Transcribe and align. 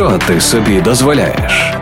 Що 0.00 0.18
ти 0.26 0.40
собі 0.40 0.80
дозволяєш? 0.80 1.74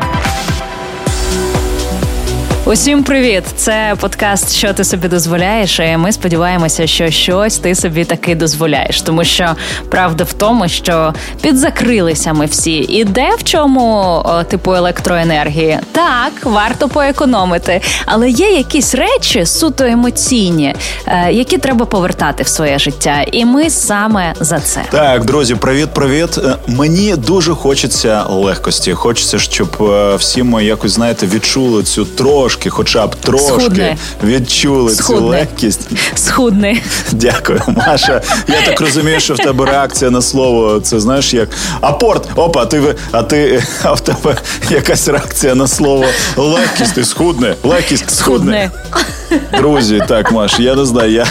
Усім 2.69 3.04
привіт! 3.04 3.45
Це 3.57 3.95
подкаст, 4.01 4.53
що 4.53 4.73
ти 4.73 4.85
собі 4.85 5.09
дозволяєш. 5.09 5.80
І 5.80 5.96
Ми 5.96 6.12
сподіваємося, 6.12 6.87
що 6.87 7.11
щось 7.11 7.59
ти 7.59 7.75
собі 7.75 8.05
таки 8.05 8.35
дозволяєш, 8.35 9.03
тому 9.03 9.25
що 9.25 9.55
правда 9.91 10.25
в 10.25 10.33
тому, 10.33 10.69
що 10.69 11.15
підзакрилися 11.41 12.33
ми 12.33 12.46
всі. 12.46 12.77
І 12.77 13.05
де 13.05 13.30
в 13.39 13.45
чому 13.45 14.23
о, 14.25 14.43
типу 14.45 14.75
електроенергії? 14.75 15.79
Так, 15.93 16.33
варто 16.45 16.89
поекономити, 16.89 17.80
але 18.07 18.30
є 18.30 18.51
якісь 18.51 18.95
речі 18.95 19.46
суто 19.46 19.85
емоційні, 19.85 20.75
е, 21.07 21.32
які 21.32 21.59
треба 21.59 21.85
повертати 21.85 22.43
в 22.43 22.48
своє 22.48 22.79
життя. 22.79 23.25
І 23.32 23.45
ми 23.45 23.71
саме 23.71 24.35
за 24.41 24.61
це. 24.61 24.80
Так, 24.91 25.25
друзі, 25.25 25.55
привіт, 25.55 25.89
привіт. 25.95 26.39
Е, 26.39 26.56
Мені 26.66 27.16
дуже 27.16 27.55
хочеться 27.55 28.23
легкості. 28.23 28.92
Хочеться, 28.92 29.39
щоб 29.39 29.69
е, 29.80 30.16
всі 30.16 30.42
ми 30.42 30.64
якось 30.64 30.92
знаєте 30.92 31.27
відчули 31.27 31.83
цю 31.83 32.05
трошки, 32.05 32.58
хоча 32.67 33.07
б 33.07 33.15
трошки 33.17 33.47
Схудне. 33.48 33.97
відчули 34.25 34.95
цю 34.95 35.21
легкість. 35.27 35.91
Схудни. 36.15 36.83
Дякую, 37.12 37.62
Маша. 37.67 38.23
Я 38.48 38.62
так 38.67 38.81
розумію, 38.81 39.21
що 39.21 39.34
в 39.34 39.37
тебе 39.37 39.65
реакція 39.67 40.11
на 40.11 40.23
слово. 40.23 40.81
Це 40.81 41.01
знаєш 41.01 41.34
як 41.34 41.48
апорт. 41.81 42.29
Опа, 42.37 42.67
ти 42.67 42.95
а 43.12 43.23
ти 43.23 43.62
а 43.83 43.93
в 43.93 44.01
тебе 44.01 44.37
якась 44.71 45.09
реакція 45.09 45.55
на 45.55 45.67
слово 45.67 46.05
легкість. 46.37 46.95
Ти 46.95 47.05
схудне, 47.05 47.55
легкість 47.62 48.11
схудне. 48.17 48.70
Схудни. 48.91 49.48
Друзі, 49.59 50.03
так, 50.09 50.33
Маш, 50.33 50.59
я 50.59 50.75
не 50.75 50.84
знаю. 50.84 51.12
Я 51.12 51.27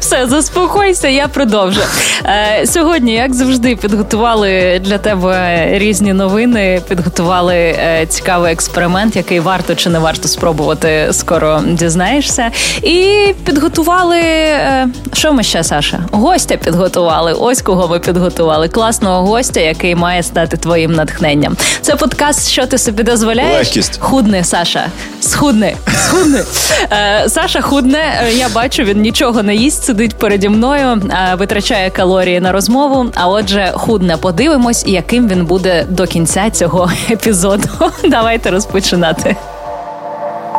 Все, 0.00 0.26
заспокойся, 0.26 1.08
я 1.08 1.28
продовжу. 1.28 1.80
Е, 2.24 2.66
сьогодні, 2.66 3.12
як 3.14 3.34
завжди, 3.34 3.76
підготували 3.76 4.80
для 4.84 4.98
тебе 4.98 5.68
різні 5.78 6.12
новини, 6.12 6.82
підготували 6.88 7.54
е, 7.54 8.06
цікавий 8.08 8.52
експеримент, 8.52 9.16
який 9.16 9.40
варто 9.40 9.74
чи 9.84 9.90
не 9.90 9.98
варто 9.98 10.28
спробувати, 10.28 11.08
скоро 11.12 11.60
дізнаєшся. 11.66 12.50
І 12.82 13.16
підготували. 13.44 14.18
е, 14.20 14.88
що 15.12 15.32
ми 15.32 15.42
ще, 15.42 15.64
Саша? 15.64 16.00
Гостя 16.12 16.56
підготували. 16.56 17.32
Ось 17.32 17.62
кого 17.62 17.88
ми 17.88 17.98
підготували. 17.98 18.68
Класного 18.68 19.22
гостя, 19.26 19.60
який 19.60 19.94
має 19.94 20.22
стати 20.22 20.56
твоїм 20.56 20.92
натхненням. 20.92 21.56
Це 21.80 21.96
подкаст, 21.96 22.48
що 22.48 22.66
ти 22.66 22.78
собі 22.78 23.02
дозволяєш? 23.02 23.66
Легкість. 23.66 23.98
Худне, 24.00 24.44
Саша. 24.44 24.86
Схудне. 25.20 25.74
Схудне. 26.06 26.44
Е, 26.92 27.28
Саша 27.28 27.60
худне. 27.60 28.04
Е, 28.22 28.32
Я 28.32 28.48
бачу, 28.48 28.82
він 28.82 29.00
нічого 29.00 29.42
не 29.42 29.54
їсть, 29.54 29.84
сидить 29.84 30.14
переді 30.14 30.48
мною, 30.48 31.02
витрачає 31.38 31.90
калорії 31.90 32.40
на 32.40 32.52
розмову. 32.52 33.06
А 33.14 33.28
отже, 33.28 33.72
худне. 33.74 34.16
Подивимось, 34.16 34.84
яким 34.86 35.28
він 35.28 35.46
буде 35.46 35.86
до 35.88 36.06
кінця 36.06 36.50
цього 36.50 36.90
епізоду. 37.10 37.68
Давайте 38.08 38.50
розпочинати. 38.50 39.36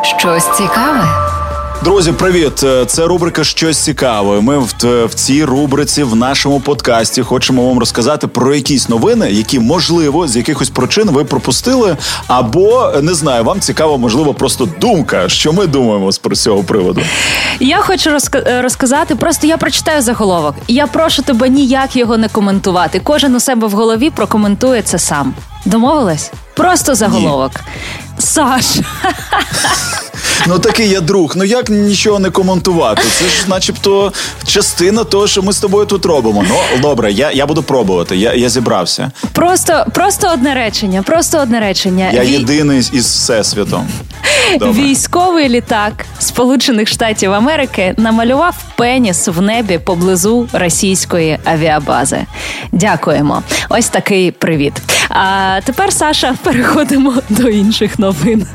Щось 0.06 0.44
цікаве. 0.56 1.04
Друзі, 1.84 2.12
привіт! 2.12 2.62
Е, 2.64 2.84
Це 2.86 3.06
рубрика 3.06 3.44
Щось 3.44 3.78
цікаве. 3.78 4.40
Ми 4.40 4.58
в, 4.58 4.74
в 5.06 5.14
цій 5.14 5.44
рубриці 5.44 6.02
в 6.02 6.16
нашому 6.16 6.60
подкасті 6.60 7.22
хочемо 7.22 7.68
вам 7.68 7.78
розказати 7.78 8.26
про 8.26 8.54
якісь 8.54 8.88
новини, 8.88 9.30
які 9.30 9.58
можливо 9.60 10.28
з 10.28 10.36
якихось 10.36 10.70
причин 10.70 11.10
ви 11.10 11.24
пропустили, 11.24 11.96
або 12.26 12.92
не 13.02 13.14
знаю, 13.14 13.44
вам 13.44 13.60
цікава, 13.60 13.96
можливо, 13.96 14.34
просто 14.34 14.68
думка, 14.80 15.28
що 15.28 15.52
ми 15.52 15.66
думаємо 15.66 16.12
з 16.12 16.18
про 16.18 16.36
цього 16.36 16.62
приводу. 16.64 17.00
Я 17.60 17.78
хочу 17.78 18.10
розка- 18.10 18.48
е, 18.50 18.62
розказати. 18.62 19.14
Просто 19.16 19.46
я 19.46 19.56
прочитаю 19.56 20.02
заголовок. 20.02 20.54
І 20.66 20.74
Я 20.74 20.86
прошу 20.86 21.22
тебе 21.22 21.48
ніяк 21.48 21.96
його 21.96 22.16
не 22.16 22.28
коментувати. 22.28 23.00
Кожен 23.04 23.34
у 23.34 23.40
себе 23.40 23.66
в 23.66 23.72
голові 23.72 24.10
прокоментує 24.10 24.82
це 24.82 24.98
сам. 24.98 25.34
Домовилась? 25.64 26.30
Просто 26.56 26.94
заголовок. 26.94 27.52
Саш, 28.18 28.64
Ну 30.48 30.58
такий 30.58 30.88
я 30.88 31.00
друг. 31.00 31.32
Ну 31.36 31.44
як 31.44 31.68
нічого 31.70 32.18
не 32.18 32.30
коментувати? 32.30 33.02
Це 33.18 33.24
ж, 33.24 33.44
начебто, 33.48 34.12
частина 34.46 35.04
того, 35.04 35.26
що 35.26 35.42
ми 35.42 35.52
з 35.52 35.58
тобою 35.60 35.86
тут 35.86 36.06
робимо. 36.06 36.44
Ну 36.48 36.56
добре, 36.82 37.12
я, 37.12 37.30
я 37.32 37.46
буду 37.46 37.62
пробувати. 37.62 38.16
Я, 38.16 38.34
я 38.34 38.48
зібрався. 38.48 39.10
просто, 39.32 39.86
просто 39.94 40.30
одне 40.32 40.54
речення. 40.54 41.02
Просто 41.02 41.38
одне 41.38 41.60
речення. 41.60 42.10
Я 42.12 42.20
Ві- 42.20 42.28
єдиний 42.30 42.78
із 42.78 43.06
всесвітом. 43.06 43.88
Добре. 44.52 44.82
Військовий 44.82 45.48
літак 45.48 46.06
Сполучених 46.18 46.88
Штатів 46.88 47.32
Америки 47.32 47.94
намалював 47.96 48.64
пеніс 48.76 49.28
в 49.28 49.40
небі 49.40 49.78
поблизу 49.78 50.48
російської 50.52 51.38
авіабази. 51.44 52.18
Дякуємо. 52.72 53.42
Ось 53.68 53.88
такий 53.88 54.30
привіт. 54.30 54.72
А 55.08 55.60
тепер, 55.64 55.92
Саша, 55.92 56.34
переходимо 56.42 57.14
до 57.28 57.48
інших 57.48 57.98
новин. 57.98 58.46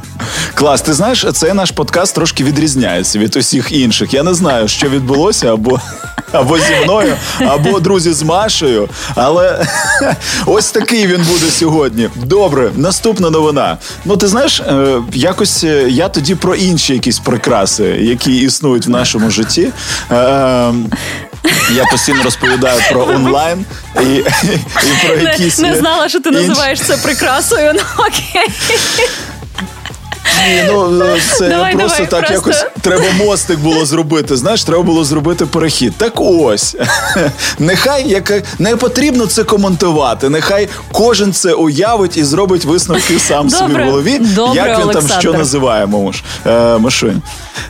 Клас, 0.53 0.81
ти 0.81 0.94
знаєш, 0.94 1.25
цей 1.34 1.53
наш 1.53 1.72
подкаст 1.72 2.16
трошки 2.16 2.44
відрізняється 2.44 3.19
від 3.19 3.35
усіх 3.35 3.72
інших. 3.72 4.13
Я 4.13 4.23
не 4.23 4.34
знаю, 4.34 4.68
що 4.68 4.90
відбулося 4.90 5.53
або. 5.53 5.79
Або 6.31 6.59
зі 6.59 6.75
мною, 6.83 7.15
або 7.39 7.79
друзі 7.79 8.13
з 8.13 8.23
Машею. 8.23 8.89
Але 9.15 9.65
ось 10.45 10.71
такий 10.71 11.07
він 11.07 11.21
буде 11.21 11.51
сьогодні. 11.51 12.09
Добре, 12.15 12.71
наступна 12.75 13.29
новина. 13.29 13.77
Ну, 14.05 14.17
ти 14.17 14.27
знаєш, 14.27 14.59
е, 14.59 15.01
якось 15.13 15.63
е, 15.63 15.85
я 15.89 16.09
тоді 16.09 16.35
про 16.35 16.55
інші 16.55 16.93
якісь 16.93 17.19
прикраси, 17.19 17.83
які 17.83 18.35
існують 18.37 18.87
в 18.87 18.89
нашому 18.89 19.29
житті. 19.29 19.69
Е, 20.11 20.15
Я 21.75 21.85
постійно 21.91 22.23
розповідаю 22.23 22.79
про 22.91 23.01
онлайн 23.07 23.65
і, 24.01 24.05
і 24.15 24.25
про 25.07 25.15
якісь 25.15 25.59
не 25.59 25.75
знала, 25.75 26.09
що 26.09 26.19
ти 26.19 26.29
інші- 26.29 26.47
називаєш 26.47 26.81
це 26.81 26.97
прикрасою. 26.97 27.71
Ну 27.75 27.81
окей. 27.97 28.47
Ні, 30.47 30.63
ну 30.71 31.07
це 31.37 31.49
Давай, 31.49 31.75
просто 31.75 32.03
давай, 32.05 32.09
так 32.11 32.27
просто- 32.41 32.49
якось 32.49 32.65
треба 32.81 33.05
мостик 33.25 33.59
було 33.59 33.85
зробити. 33.85 34.37
Знаєш, 34.37 34.63
треба 34.63 34.83
було 34.83 35.03
зробити 35.03 35.45
перехід. 35.45 35.93
Так 35.97 36.13
ось 36.15 36.75
нехай 37.59 38.09
яка 38.09 38.41
не 38.59 38.75
потрібно 38.75 39.25
це 39.25 39.43
коментувати. 39.43 40.29
Нехай 40.29 40.69
кожен 40.91 41.33
це 41.33 41.53
уявить 41.53 42.17
і 42.17 42.23
зробить 42.23 42.65
висновки 42.65 43.19
сам 43.19 43.49
собі 43.49 43.67
Добре, 43.67 43.83
в 43.83 43.87
голові. 43.89 44.19
добре, 44.19 44.55
як 44.55 44.79
він 44.79 44.87
там 44.89 45.01
що 45.01 45.11
Олександр. 45.13 45.37
називає, 45.37 45.85
муж 45.85 46.23
е, 46.47 46.77
Мишунь. 46.77 47.21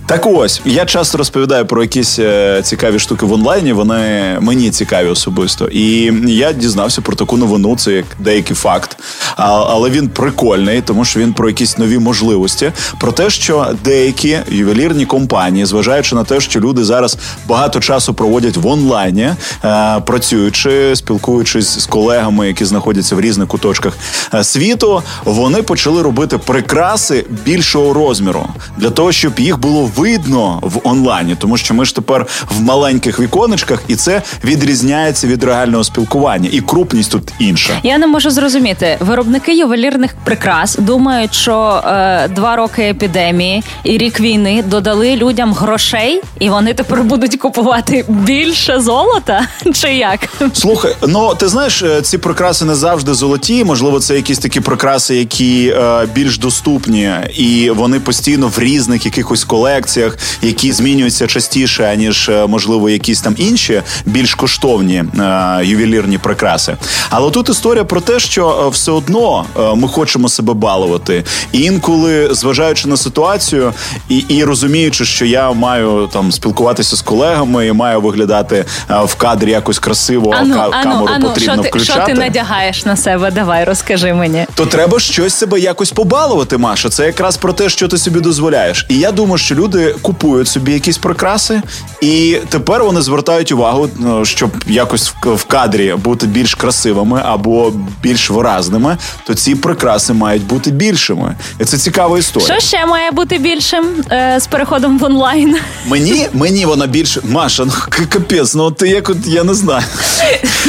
Так 0.06 0.26
ось 0.26 0.62
я 0.66 0.86
часто 0.86 1.18
розповідаю 1.18 1.66
про 1.66 1.82
якісь 1.82 2.20
е, 2.20 2.62
цікаві 2.64 3.00
штуки 3.00 3.26
в 3.26 3.34
онлайні. 3.34 3.74
Вони 3.74 4.38
мені 4.42 4.72
цікаві 4.72 5.08
особисто. 5.08 5.68
І 5.72 6.12
я 6.28 6.52
дізнався 6.54 7.02
про 7.02 7.16
таку 7.16 7.38
новину. 7.38 7.76
Це 7.78 7.92
як 7.92 8.06
деякий 8.20 8.56
факт, 8.56 8.98
а, 9.36 9.44
але 9.70 9.90
він 9.90 10.10
прикольний, 10.10 10.82
тому 10.82 11.06
що 11.06 11.20
він 11.20 11.34
про 11.34 11.48
якісь 11.50 11.78
нові 11.78 12.00
можливості. 12.00 12.51
Про 13.00 13.12
те, 13.12 13.30
що 13.30 13.68
деякі 13.84 14.40
ювелірні 14.50 15.06
компанії, 15.06 15.66
зважаючи 15.66 16.16
на 16.16 16.24
те, 16.24 16.40
що 16.40 16.60
люди 16.60 16.84
зараз 16.84 17.18
багато 17.48 17.80
часу 17.80 18.14
проводять 18.14 18.58
в 18.58 18.68
онлайні, 18.68 19.30
е, 19.64 20.00
працюючи, 20.06 20.96
спілкуючись 20.96 21.80
з 21.80 21.86
колегами, 21.86 22.48
які 22.48 22.66
знаходяться 22.66 23.16
в 23.16 23.22
різних 23.22 23.48
куточках 23.48 23.98
е, 24.34 24.44
світу, 24.44 25.04
вони 25.26 25.62
почали 25.62 26.02
робити 26.02 26.38
прикраси 26.38 27.26
більшого 27.46 27.94
розміру 27.94 28.48
для 28.78 28.90
того, 28.90 29.12
щоб 29.12 29.40
їх 29.40 29.60
було 29.60 29.90
видно 29.96 30.60
в 30.62 30.80
онлайні, 30.84 31.36
тому 31.36 31.58
що 31.58 31.74
ми 31.74 31.86
ж 31.86 31.96
тепер 31.96 32.26
в 32.50 32.62
маленьких 32.62 33.20
віконечках, 33.20 33.84
і 33.88 33.96
це 33.96 34.22
відрізняється 34.44 35.28
від 35.28 35.44
реального 35.44 35.84
спілкування, 35.84 36.50
і 36.52 36.62
крупність 36.62 37.12
тут 37.12 37.34
інша. 37.40 37.74
Я 37.84 37.98
не 37.98 38.08
можу 38.08 38.30
зрозуміти. 38.30 38.98
Виробники 39.00 39.58
ювелірних 39.58 40.16
прикрас 40.24 40.76
думають, 40.76 41.34
що 41.34 41.84
е, 41.86 42.28
два 42.42 42.56
роки 42.56 42.82
епідемії 42.82 43.64
і 43.84 43.98
рік 43.98 44.20
війни 44.20 44.64
додали 44.68 45.16
людям 45.16 45.54
грошей, 45.54 46.22
і 46.40 46.50
вони 46.50 46.74
тепер 46.74 47.04
будуть 47.04 47.36
купувати 47.36 48.06
більше 48.08 48.80
золота. 48.80 49.48
Чи 49.74 49.94
як? 49.94 50.20
Слухай, 50.54 50.96
ну 51.08 51.36
ти 51.36 51.48
знаєш, 51.48 51.84
е, 51.84 52.02
ці 52.02 52.18
прикраси 52.18 52.66
не 52.66 52.76
завжди 52.76 53.14
золоті. 53.14 53.64
Можливо, 53.64 54.00
це 54.00 54.16
якісь 54.16 54.40
такі 54.40 54.60
прикраси, 54.60 55.16
які 55.16 55.74
е, 55.78 56.08
більш 56.16 56.38
доступні, 56.38 57.12
і 57.36 57.70
вони 57.70 58.00
постійно 58.00 58.48
в 58.48 58.60
різних 58.60 59.06
якихось 59.06 59.44
колекціях, 59.44 60.18
які 60.42 60.72
змінюються 60.72 61.28
частіше, 61.28 61.84
аніж 61.84 62.30
е, 62.30 62.48
можливо 62.48 62.90
якісь 62.90 63.22
там 63.22 63.36
інші 63.38 63.82
більш 64.06 64.36
коштовні 64.36 64.96
е, 65.20 65.60
ювелірні 65.64 66.18
прикраси. 66.18 66.78
Але 67.10 67.32
тут 67.32 67.50
історія 67.50 67.84
про 67.84 68.02
те, 68.02 68.20
що 68.20 68.64
е, 68.66 68.70
все 68.70 68.92
одно 68.92 69.46
ми 69.76 69.88
хочемо 69.88 70.30
себе 70.30 70.54
балувати. 70.54 71.24
І 71.52 71.62
інколи 71.62 72.31
зважаючи 72.34 72.88
на 72.88 72.98
ситуацію 72.98 73.74
і 74.10 74.18
і 74.18 74.44
розуміючи, 74.44 75.06
що 75.06 75.26
я 75.26 75.52
маю 75.52 76.10
там 76.14 76.32
спілкуватися 76.32 76.96
з 76.96 77.02
колегами 77.02 77.68
і 77.68 77.72
маю 77.72 78.02
виглядати 78.02 78.66
в 78.90 79.16
кадрі 79.16 79.52
якось 79.52 79.80
красиво, 79.80 80.32
ану, 80.32 80.56
а 80.60 80.70
камеру 80.84 81.10
ану, 81.16 81.28
потрібно 81.28 81.54
що 81.54 81.64
ти, 81.64 81.70
включати. 81.70 82.00
Що 82.00 82.06
ти 82.06 82.14
надягаєш 82.14 82.86
на 82.86 82.96
себе? 82.96 83.32
Давай 83.32 83.64
розкажи 83.64 84.14
мені. 84.14 84.46
То 84.56 84.66
треба 84.66 85.00
щось 85.00 85.34
себе 85.34 85.60
якось 85.60 85.92
побалувати, 85.92 86.58
Маша. 86.58 86.90
Це 86.90 87.06
якраз 87.06 87.38
про 87.38 87.54
те, 87.54 87.70
що 87.70 87.88
ти 87.88 87.98
собі 87.98 88.20
дозволяєш. 88.20 88.86
І 88.90 89.00
я 89.00 89.12
думаю, 89.12 89.38
що 89.38 89.56
люди 89.56 89.96
купують 90.02 90.48
собі 90.48 90.74
якісь 90.74 90.98
прикраси, 90.98 91.62
і 92.02 92.38
тепер 92.50 92.84
вони 92.84 93.02
звертають 93.02 93.52
увагу, 93.52 93.90
ну, 93.98 94.26
щоб 94.26 94.52
якось 94.68 95.14
в 95.26 95.44
кадрі 95.44 95.96
бути 96.04 96.28
більш 96.28 96.56
красивими 96.56 97.22
або 97.26 97.74
більш 98.02 98.30
виразними, 98.30 98.98
то 99.28 99.34
ці 99.34 99.56
прикраси 99.56 100.14
мають 100.14 100.44
бути 100.44 100.72
більшими. 100.72 101.36
І 101.60 101.66
це 101.66 101.78
цікава 102.12 102.20
історія. 102.20 102.60
Що 102.60 102.68
ще 102.68 102.86
має 102.86 103.12
бути 103.12 103.38
більшим 103.38 103.86
е, 104.12 104.40
з 104.40 104.48
переходом 104.48 105.00
в 105.00 105.04
онлайн? 105.04 105.58
Мені 105.88 106.28
мені 106.34 106.66
вона 106.66 106.88
більше. 106.88 107.22
Маша, 107.24 107.66
ну 107.66 107.72
капець, 108.10 108.56
ну 108.56 108.72
ти 108.72 108.88
як 108.88 109.10
от 109.10 109.18
я 109.28 109.44
не 109.44 109.54
знаю. 109.54 109.84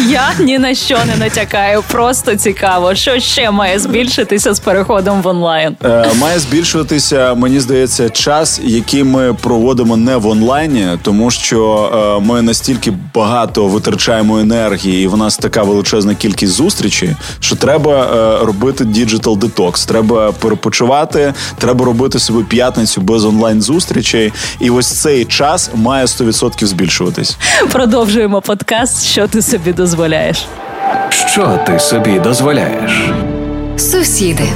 Я 0.08 0.30
ні 0.38 0.58
на 0.58 0.74
що 0.74 0.98
не 1.06 1.16
натякаю. 1.16 1.82
Просто 1.92 2.36
цікаво, 2.36 2.94
що 2.94 3.20
ще 3.20 3.50
має 3.50 3.78
збільшитися 3.78 4.54
з 4.54 4.60
переходом 4.60 5.22
в 5.22 5.26
онлайн. 5.26 5.76
Е, 5.84 6.10
Має 6.20 6.38
збільшуватися, 6.38 7.34
мені 7.34 7.60
здається, 7.60 8.10
час, 8.10 8.60
який 8.64 9.04
ми 9.04 9.34
проводимо 9.34 9.96
не 9.96 10.16
в 10.16 10.26
онлайні, 10.26 10.86
тому 11.02 11.30
що 11.30 11.90
е, 12.22 12.24
ми 12.26 12.42
настільки 12.42 12.92
багато 13.14 13.66
витрачаємо 13.66 14.38
енергії, 14.38 15.04
і 15.04 15.06
в 15.06 15.16
нас 15.16 15.36
така 15.36 15.62
величезна 15.62 16.14
кількість 16.14 16.52
зустрічей, 16.52 17.16
що 17.40 17.56
треба 17.56 17.92
е, 17.92 18.44
робити 18.44 18.84
digital 18.84 19.38
detox. 19.38 19.86
Треба 19.86 20.32
перепочивати, 20.32 21.31
треба 21.58 21.84
робити 21.84 22.18
собі 22.18 22.44
п'ятницю 22.44 23.00
без 23.00 23.24
онлайн 23.24 23.62
зустрічей. 23.62 24.32
І 24.60 24.70
ось 24.70 24.86
цей 24.86 25.24
час 25.24 25.70
має 25.74 26.04
100% 26.06 26.64
збільшуватись. 26.66 27.36
Продовжуємо 27.72 28.40
подкаст. 28.40 29.04
Що 29.04 29.28
ти 29.28 29.42
собі 29.42 29.72
дозволяєш? 29.72 30.46
Що 31.10 31.58
ти 31.66 31.78
собі 31.78 32.18
дозволяєш? 32.18 32.92
Сусіди. 33.76 34.48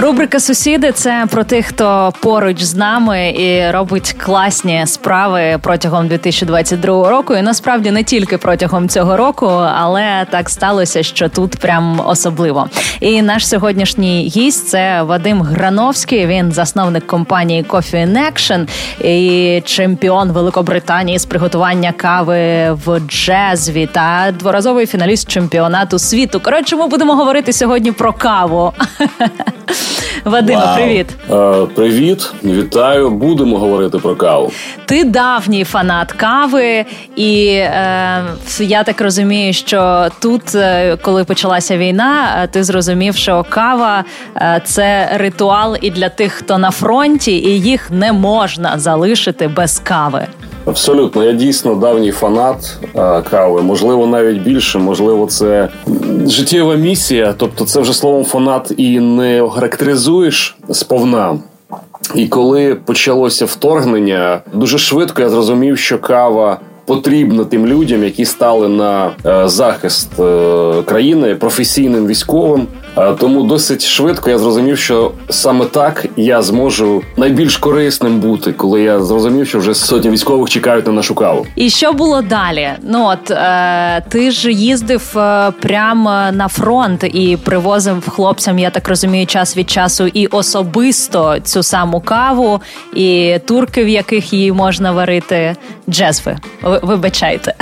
Рубрика 0.00 0.40
Сусіди 0.40 0.92
це 0.92 1.26
про 1.30 1.44
тих, 1.44 1.66
хто 1.66 2.12
поруч 2.20 2.62
з 2.62 2.74
нами 2.74 3.30
і 3.30 3.70
робить 3.70 4.12
класні 4.12 4.86
справи 4.86 5.58
протягом 5.62 6.08
2022 6.08 7.10
року. 7.10 7.34
І 7.34 7.42
насправді 7.42 7.90
не 7.90 8.04
тільки 8.04 8.38
протягом 8.38 8.88
цього 8.88 9.16
року, 9.16 9.46
але 9.76 10.26
так 10.30 10.50
сталося, 10.50 11.02
що 11.02 11.28
тут 11.28 11.56
прям 11.56 12.00
особливо. 12.06 12.68
І 13.00 13.22
наш 13.22 13.48
сьогоднішній 13.48 14.32
гість 14.36 14.68
це 14.68 15.02
Вадим 15.02 15.42
Грановський. 15.42 16.26
Він 16.26 16.52
засновник 16.52 17.06
компанії 17.06 17.62
Coffee 17.62 18.06
in 18.06 18.32
Action 18.32 18.68
і 19.06 19.62
чемпіон 19.64 20.32
Великобританії 20.32 21.18
з 21.18 21.24
приготування 21.24 21.92
кави 21.92 22.72
в 22.72 23.00
джезві 23.00 23.88
та 23.92 24.34
дворазовий 24.38 24.86
фіналіст 24.86 25.28
чемпіонату 25.30 25.98
світу. 25.98 26.40
Коротше, 26.40 26.76
ми 26.76 26.86
будемо 26.86 27.14
говорити 27.14 27.52
сьогодні 27.52 27.92
про 27.92 28.12
каву. 28.12 28.72
Вадима, 30.24 30.64
Вау. 30.64 30.76
привіт. 30.76 31.06
Е, 31.30 31.66
привіт, 31.74 32.32
вітаю. 32.44 33.10
Будемо 33.10 33.58
говорити 33.58 33.98
про 33.98 34.16
каву. 34.16 34.52
Ти 34.86 35.04
давній 35.04 35.64
фанат 35.64 36.12
кави, 36.12 36.84
і 37.16 37.46
е, 37.46 38.24
я 38.58 38.84
так 38.84 39.00
розумію, 39.00 39.52
що 39.52 40.08
тут, 40.20 40.54
е, 40.54 40.96
коли 41.02 41.24
почалася 41.24 41.76
війна, 41.76 42.42
е, 42.42 42.46
ти 42.46 42.64
зрозумів, 42.64 43.16
що 43.16 43.44
кава 43.48 44.04
е, 44.36 44.60
це 44.64 45.10
ритуал 45.14 45.76
і 45.80 45.90
для 45.90 46.08
тих, 46.08 46.32
хто 46.32 46.58
на 46.58 46.70
фронті, 46.70 47.32
і 47.32 47.60
їх 47.60 47.90
не 47.90 48.12
можна 48.12 48.78
залишити 48.78 49.48
без 49.48 49.78
кави. 49.78 50.26
Абсолютно, 50.68 51.24
я 51.24 51.32
дійсно 51.32 51.74
давній 51.74 52.10
фанат 52.10 52.78
е, 52.96 53.22
кави. 53.22 53.62
Можливо, 53.62 54.06
навіть 54.06 54.42
більше. 54.42 54.78
Можливо, 54.78 55.26
це 55.26 55.68
життєва 56.26 56.74
місія. 56.74 57.34
Тобто, 57.36 57.64
це 57.64 57.80
вже 57.80 57.92
словом 57.92 58.24
фанат 58.24 58.72
і 58.76 59.00
не 59.00 59.42
охарактеризуєш 59.42 60.56
сповна. 60.70 61.38
І 62.14 62.26
коли 62.26 62.74
почалося 62.74 63.44
вторгнення, 63.44 64.40
дуже 64.52 64.78
швидко 64.78 65.22
я 65.22 65.28
зрозумів, 65.28 65.78
що 65.78 65.98
кава 65.98 66.58
потрібна 66.84 67.44
тим 67.44 67.66
людям, 67.66 68.04
які 68.04 68.24
стали 68.24 68.68
на 68.68 69.10
е, 69.26 69.48
захист 69.48 70.20
е, 70.20 70.82
країни 70.82 71.34
професійним 71.34 72.06
військовим. 72.06 72.66
Е, 72.98 73.14
Тому 73.18 73.42
досить 73.42 73.86
швидко 73.86 74.30
я 74.30 74.38
зрозумів, 74.38 74.78
що 74.78 75.12
саме 75.30 75.64
так 75.64 76.06
я 76.16 76.42
зможу 76.42 77.02
найбільш 77.16 77.56
корисним 77.56 78.20
бути, 78.20 78.52
коли 78.52 78.82
я 78.82 79.00
зрозумів, 79.00 79.46
що 79.46 79.58
вже 79.58 79.74
сотні 79.74 80.10
військових 80.10 80.50
чекають 80.50 80.86
на 80.86 80.92
нашу 80.92 81.14
каву. 81.14 81.46
І 81.56 81.70
що 81.70 81.92
було 81.92 82.22
далі? 82.22 82.70
Ну 82.82 83.06
от 83.06 83.30
е, 83.30 84.04
ти 84.08 84.30
ж 84.30 84.52
їздив 84.52 85.18
е, 85.18 85.52
прямо 85.60 86.10
на 86.32 86.48
фронт 86.48 87.04
і 87.04 87.38
привозив 87.44 88.08
хлопцям, 88.08 88.58
я 88.58 88.70
так 88.70 88.88
розумію, 88.88 89.26
час 89.26 89.56
від 89.56 89.70
часу 89.70 90.06
і 90.06 90.26
особисто 90.26 91.36
цю 91.44 91.62
саму 91.62 92.00
каву, 92.00 92.60
і 92.94 93.38
турки, 93.46 93.84
в 93.84 93.88
яких 93.88 94.32
її 94.32 94.52
можна 94.52 94.92
варити, 94.92 95.56
джезви. 95.88 96.36
Вибачайте. 96.82 97.54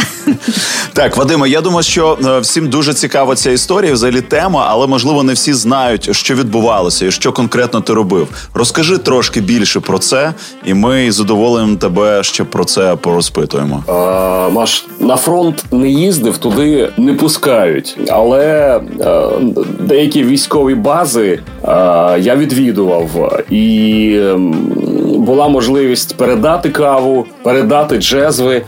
Так, 0.93 1.17
Вадиме, 1.17 1.49
я 1.49 1.61
думаю, 1.61 1.83
що 1.83 2.19
е, 2.27 2.39
всім 2.39 2.69
дуже 2.69 2.95
цікава 2.95 3.35
ця 3.35 3.51
історія, 3.51 3.93
взагалі 3.93 4.21
тема, 4.21 4.67
але 4.69 4.87
можливо 4.87 5.23
не 5.23 5.33
всі 5.33 5.53
знають, 5.53 6.17
що 6.17 6.35
відбувалося 6.35 7.07
і 7.07 7.11
що 7.11 7.33
конкретно 7.33 7.81
ти 7.81 7.95
робив. 7.95 8.29
Розкажи 8.55 8.99
трошки 8.99 9.41
більше 9.41 9.81
про 9.81 9.99
це, 9.99 10.35
і 10.65 10.75
ми 10.75 11.13
з 11.13 11.15
задоволенням 11.15 11.77
тебе 11.77 12.23
ще 12.23 12.45
про 12.45 12.65
це 12.65 12.97
порозпитуємо. 12.97 13.85
Е, 13.89 14.51
Маш 14.51 14.87
на 15.01 15.17
фронт 15.17 15.65
не 15.73 15.89
їздив, 15.89 16.39
туди 16.39 16.93
не 16.97 17.15
пускають. 17.15 17.99
Але 18.11 18.81
е, 19.01 19.23
деякі 19.81 20.25
військові 20.25 20.75
бази 20.75 21.39
е, 21.65 21.69
я 22.21 22.37
відвідував, 22.37 23.41
і 23.51 24.21
ем, 24.23 24.55
була 25.07 25.49
можливість 25.49 26.17
передати 26.17 26.71
каву, 26.71 27.27
передати 27.43 27.97
джезви. 27.97 28.63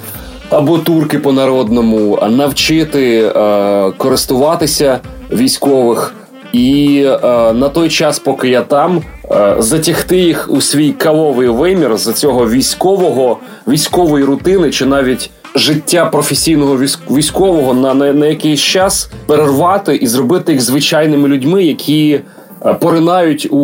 Або 0.50 0.78
турки 0.78 1.18
по 1.18 1.32
народному, 1.32 2.18
навчити 2.30 3.32
е, 3.36 3.90
користуватися 3.96 5.00
військових, 5.32 6.14
і 6.52 7.02
е, 7.06 7.52
на 7.52 7.68
той 7.68 7.88
час, 7.88 8.18
поки 8.18 8.48
я 8.48 8.62
там, 8.62 9.02
е, 9.30 9.56
затягти 9.58 10.16
їх 10.18 10.46
у 10.50 10.60
свій 10.60 10.92
кавовий 10.92 11.48
вимір 11.48 11.96
з 11.96 12.12
цього 12.12 12.48
військового 12.48 13.38
військової 13.68 14.24
рутини, 14.24 14.70
чи 14.70 14.86
навіть 14.86 15.30
життя 15.54 16.04
професійного 16.06 16.76
військ- 16.76 17.16
військового 17.16 17.74
на, 17.74 17.94
на, 17.94 18.12
на 18.12 18.26
якийсь 18.26 18.60
час 18.60 19.10
перервати 19.26 19.96
і 19.96 20.06
зробити 20.06 20.52
їх 20.52 20.60
звичайними 20.60 21.28
людьми, 21.28 21.64
які 21.64 22.20
е, 22.66 22.74
поринають 22.74 23.48
у, 23.50 23.56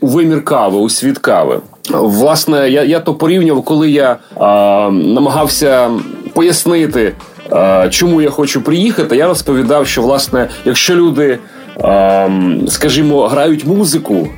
у 0.00 0.06
вимір 0.06 0.44
кави, 0.44 0.78
у 0.78 0.88
світ 0.88 1.18
кави. 1.18 1.60
Власне, 1.90 2.70
я, 2.70 2.84
я 2.84 3.00
то 3.00 3.14
порівнював, 3.14 3.64
коли 3.64 3.90
я 3.90 4.12
е, 4.12 4.16
намагався 4.90 5.90
пояснити, 6.34 7.12
е, 7.52 7.88
чому 7.90 8.22
я 8.22 8.30
хочу 8.30 8.62
приїхати. 8.62 9.16
Я 9.16 9.26
розповідав, 9.26 9.86
що 9.86 10.02
власне, 10.02 10.48
якщо 10.64 10.94
люди. 10.94 11.38
Скажімо, 12.68 13.28
грають 13.28 13.64
музику 13.64 14.28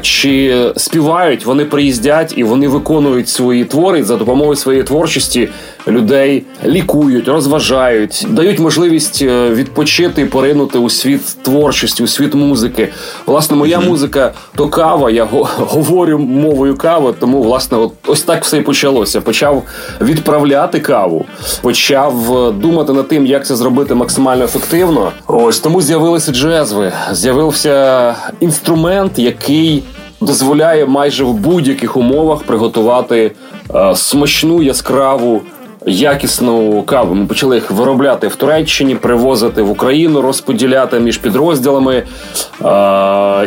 чи 0.00 0.56
співають, 0.76 1.46
вони 1.46 1.64
приїздять 1.64 2.34
і 2.36 2.44
вони 2.44 2.68
виконують 2.68 3.28
свої 3.28 3.64
твори 3.64 4.04
за 4.04 4.16
допомогою 4.16 4.56
своєї 4.56 4.84
творчості 4.84 5.48
людей 5.88 6.44
лікують, 6.64 7.28
розважають, 7.28 8.26
дають 8.30 8.58
можливість 8.58 9.22
е, 9.22 9.50
відпочити 9.50 10.22
і 10.22 10.24
поринути 10.24 10.78
у 10.78 10.90
світ 10.90 11.20
творчості, 11.42 12.02
у 12.02 12.06
світ 12.06 12.34
музики. 12.34 12.88
Власне, 13.26 13.56
моя 13.56 13.80
музика 13.80 14.32
то 14.56 14.68
кава. 14.68 15.10
Я 15.10 15.24
говорю 15.58 16.18
мовою 16.18 16.76
кави, 16.76 17.14
тому 17.20 17.42
власне, 17.42 17.78
от 17.78 17.92
ось 18.06 18.22
так 18.22 18.44
все 18.44 18.56
і 18.56 18.60
почалося. 18.60 19.20
Почав 19.20 19.62
відправляти 20.00 20.80
каву, 20.80 21.26
почав 21.62 22.38
е, 22.38 22.52
думати 22.52 22.92
над 22.92 23.08
тим, 23.08 23.26
як 23.26 23.46
це 23.46 23.56
зробити 23.56 23.94
максимально 23.94 24.44
ефективно. 24.44 25.12
Ось 25.26 25.58
тому 25.58 25.82
з'явилися 25.82 26.32
джезви, 26.32 26.92
з'явився 27.12 28.14
інструмент, 28.40 29.18
який 29.18 29.82
дозволяє 30.20 30.86
майже 30.86 31.24
в 31.24 31.34
будь-яких 31.34 31.96
умовах 31.96 32.42
приготувати 32.42 33.32
е, 33.74 33.96
смачну 33.96 34.62
яскраву. 34.62 35.42
Якісну 35.86 36.82
каву 36.82 37.14
ми 37.14 37.26
почали 37.26 37.56
їх 37.56 37.70
виробляти 37.70 38.28
в 38.28 38.36
Туреччині, 38.36 38.94
привозити 38.94 39.62
в 39.62 39.70
Україну, 39.70 40.22
розподіляти 40.22 41.00
між 41.00 41.18
підрозділами. 41.18 42.02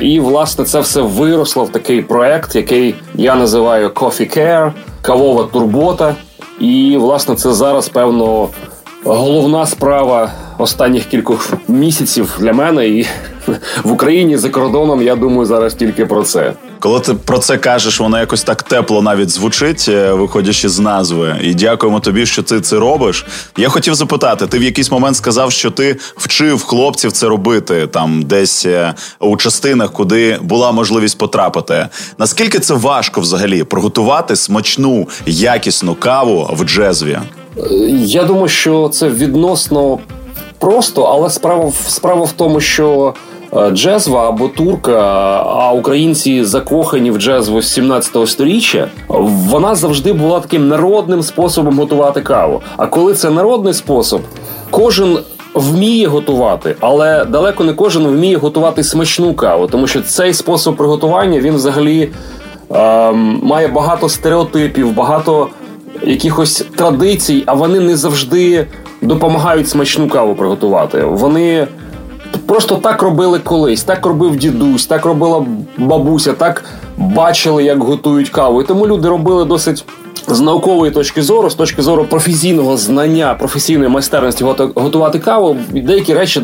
І 0.01 0.19
власне 0.19 0.65
це 0.65 0.79
все 0.79 1.01
виросло 1.01 1.63
в 1.63 1.69
такий 1.69 2.01
проект, 2.01 2.55
який 2.55 2.95
я 3.15 3.35
називаю 3.35 3.89
Coffee 3.89 4.37
Care, 4.37 4.71
кавова 5.01 5.43
турбота. 5.43 6.15
І 6.59 6.97
власне 6.99 7.35
це 7.35 7.53
зараз 7.53 7.89
певно 7.89 8.49
головна 9.03 9.65
справа 9.65 10.31
останніх 10.57 11.05
кількох 11.05 11.53
місяців 11.67 12.37
для 12.39 12.53
мене 12.53 12.87
і 12.87 13.07
в 13.83 13.91
Україні 13.91 14.37
за 14.37 14.49
кордоном. 14.49 15.01
Я 15.01 15.15
думаю, 15.15 15.45
зараз 15.45 15.73
тільки 15.73 16.05
про 16.05 16.23
це. 16.23 16.53
Коли 16.79 16.99
ти 16.99 17.13
про 17.13 17.37
це 17.37 17.57
кажеш, 17.57 17.99
воно 17.99 18.19
якось 18.19 18.43
так 18.43 18.63
тепло 18.63 19.01
навіть 19.01 19.29
звучить, 19.29 19.85
е, 19.89 20.13
виходячи 20.13 20.69
з 20.69 20.79
назви. 20.79 21.35
І 21.41 21.53
дякуємо 21.53 21.99
тобі, 21.99 22.25
що 22.25 22.43
ти 22.43 22.61
це 22.61 22.75
робиш. 22.75 23.25
Я 23.57 23.69
хотів 23.69 23.95
запитати: 23.95 24.47
ти 24.47 24.59
в 24.59 24.63
якийсь 24.63 24.91
момент 24.91 25.15
сказав, 25.15 25.51
що 25.51 25.71
ти 25.71 25.97
вчив 26.17 26.63
хлопців 26.63 27.11
це 27.11 27.27
робити 27.27 27.87
там, 27.87 28.23
десь 28.23 28.65
е, 28.65 28.93
у 29.19 29.37
частинах, 29.37 29.91
куди 29.91 30.37
була 30.41 30.71
можливість 30.71 31.17
потрапити. 31.17 31.87
Наскільки 32.17 32.59
це 32.59 32.73
важко 32.73 33.21
взагалі 33.21 33.63
приготувати 33.63 34.35
смачну 34.35 35.07
якісну 35.25 35.95
каву 35.95 36.49
в 36.53 36.63
джезві? 36.63 37.19
Я 37.91 38.23
думаю, 38.23 38.47
що 38.47 38.89
це 38.89 39.09
відносно 39.09 39.99
просто, 40.59 41.03
але 41.03 41.29
справа 41.29 41.71
справа 41.87 42.25
в 42.25 42.31
тому, 42.31 42.61
що 42.61 43.13
е, 43.13 43.36
джезва 43.71 44.29
або 44.29 44.47
турка, 44.47 44.99
а 45.45 45.71
українці 45.71 46.43
закохані 46.43 47.11
в 47.11 47.17
джезву 47.17 47.61
з 47.61 47.73
17 47.73 48.27
століття, 48.27 48.87
вона 49.07 49.75
завжди 49.75 50.13
була 50.13 50.39
таким 50.39 50.67
народним 50.67 51.23
способом 51.23 51.79
готувати 51.79 52.21
каву. 52.21 52.61
А 52.77 52.87
коли 52.87 53.13
це 53.13 53.29
народний 53.29 53.73
спосіб, 53.73 54.19
кожен. 54.71 55.17
Вміє 55.53 56.07
готувати, 56.07 56.75
але 56.79 57.25
далеко 57.25 57.63
не 57.63 57.73
кожен 57.73 58.07
вміє 58.07 58.37
готувати 58.37 58.83
смачну 58.83 59.33
каву, 59.33 59.67
тому 59.67 59.87
що 59.87 60.01
цей 60.01 60.33
спосіб 60.33 60.75
приготування 60.75 61.39
він 61.39 61.55
взагалі 61.55 62.09
ем, 62.69 63.39
має 63.43 63.67
багато 63.67 64.09
стереотипів, 64.09 64.95
багато 64.95 65.47
якихось 66.03 66.65
традицій, 66.75 67.43
а 67.45 67.53
вони 67.53 67.79
не 67.79 67.97
завжди 67.97 68.67
допомагають 69.01 69.69
смачну 69.69 70.07
каву 70.07 70.35
приготувати. 70.35 71.03
Вони 71.03 71.67
просто 72.45 72.75
так 72.75 73.01
робили 73.01 73.39
колись, 73.39 73.83
так 73.83 74.05
робив 74.05 74.35
дідусь, 74.35 74.85
так 74.85 75.05
робила 75.05 75.45
бабуся, 75.77 76.33
так 76.33 76.63
бачили, 76.97 77.63
як 77.63 77.83
готують 77.83 78.29
каву. 78.29 78.61
І 78.61 78.65
тому 78.65 78.87
люди 78.87 79.09
робили 79.09 79.45
досить 79.45 79.85
з 80.27 80.39
наукової 80.39 80.91
точки 80.91 81.21
зору, 81.21 81.49
з 81.49 81.55
точки 81.55 81.81
зору 81.81 82.05
професійного 82.05 82.77
знання, 82.77 83.33
професійної 83.33 83.89
майстерності 83.89 84.43
готувати 84.75 85.19
каву, 85.19 85.57
деякі 85.71 86.13
речі 86.13 86.41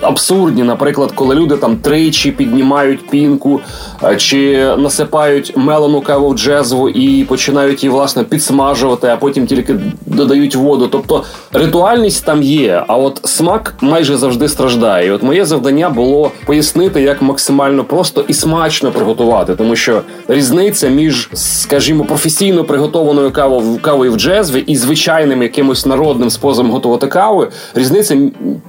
абсурдні. 0.00 0.62
Наприклад, 0.62 1.12
коли 1.14 1.34
люди 1.34 1.56
там 1.56 1.76
тричі 1.76 2.32
піднімають 2.32 3.10
пінку 3.10 3.60
е, 4.04 4.16
чи 4.16 4.66
насипають 4.78 5.56
мелену 5.56 6.00
каву 6.00 6.28
в 6.28 6.38
джезву 6.38 6.88
і 6.88 7.24
починають 7.24 7.82
її 7.82 7.92
власне 7.92 8.24
підсмажувати, 8.24 9.06
а 9.06 9.16
потім 9.16 9.46
тільки 9.46 9.76
додають 10.06 10.56
воду. 10.56 10.88
Тобто 10.92 11.24
ритуальність 11.52 12.24
там 12.24 12.42
є, 12.42 12.84
а 12.88 12.96
от 12.96 13.20
смак 13.24 13.74
майже 13.80 14.16
завжди 14.16 14.48
страждає. 14.48 15.06
І 15.06 15.10
От 15.10 15.22
моє 15.22 15.44
завдання 15.44 15.90
було 15.90 16.30
пояснити, 16.46 17.02
як 17.02 17.22
максимально 17.22 17.84
просто 17.84 18.24
і 18.28 18.34
смачно 18.34 18.90
приготувати, 18.90 19.54
тому 19.54 19.76
що 19.76 20.02
різниця 20.28 20.88
між, 20.88 21.30
скажімо, 21.34 22.04
професійно 22.04 22.64
приготованою 22.64 23.25
звичайною 23.26 23.32
кавою 23.32 23.78
кавою 23.82 24.12
в 24.12 24.16
джезві 24.16 24.60
і 24.66 24.76
звичайним 24.76 25.42
якимось 25.42 25.86
народним 25.86 26.30
способом 26.30 26.70
готувати 26.70 27.06
каву, 27.06 27.46
різниця 27.74 28.16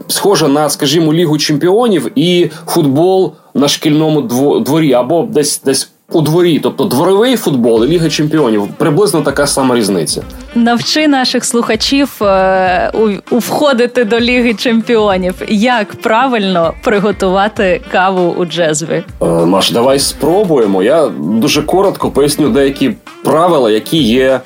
схожа 0.08 0.48
на, 0.48 0.70
скажімо, 0.70 1.14
лігу 1.14 1.38
чемпіонів 1.38 2.12
і 2.16 2.50
футбол 2.66 3.34
на 3.54 3.68
шкільному 3.68 4.22
дворі 4.62 4.94
або 4.94 5.24
десь 5.24 5.62
десь. 5.66 5.90
У 6.12 6.22
дворі, 6.22 6.60
тобто 6.64 6.84
дворовий 6.84 7.36
футбол 7.36 7.86
і 7.86 7.88
Ліга 7.88 8.10
Чемпіонів, 8.10 8.68
приблизно 8.78 9.22
така 9.22 9.48
сама 9.48 9.76
різниця. 9.76 10.22
Навчи 10.56 11.08
наших 11.08 11.46
слухачів 11.46 12.24
е, 12.24 12.92
у, 12.94 13.36
у 13.36 13.38
входити 13.38 14.06
до 14.06 14.20
Ліги 14.20 14.54
Чемпіонів. 14.54 15.36
Як 15.48 15.96
правильно 16.02 16.74
приготувати 16.84 17.82
каву 17.92 18.36
у 18.38 18.46
джезві? 18.46 19.04
Е, 19.22 19.26
Маш, 19.26 19.72
давай 19.72 20.00
спробуємо. 20.00 20.84
Я 20.84 21.08
дуже 21.20 21.62
коротко 21.62 22.12
поясню 22.12 22.50
деякі 22.50 22.96
правила, 23.24 23.72
які 23.72 23.98
є 24.04 24.30
е, 24.30 24.40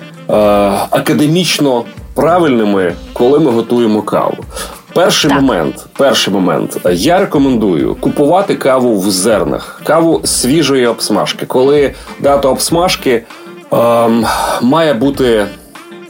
академічно 0.89 1.84
правильними, 2.13 2.94
коли 3.13 3.39
ми 3.39 3.51
готуємо 3.51 4.01
каву. 4.01 4.38
Перший 4.93 5.29
так. 5.31 5.41
момент. 5.41 5.86
Перший 5.98 6.33
момент. 6.33 6.77
Я 6.91 7.19
рекомендую 7.19 7.95
купувати 7.95 8.55
каву 8.55 9.00
в 9.00 9.12
зернах, 9.12 9.81
каву 9.83 10.21
свіжої 10.24 10.88
обсмажки. 10.88 11.45
Коли 11.45 11.93
дата 12.19 12.48
обсмажки 12.48 13.24
ем, 13.71 14.25
має 14.62 14.93
бути 14.93 15.45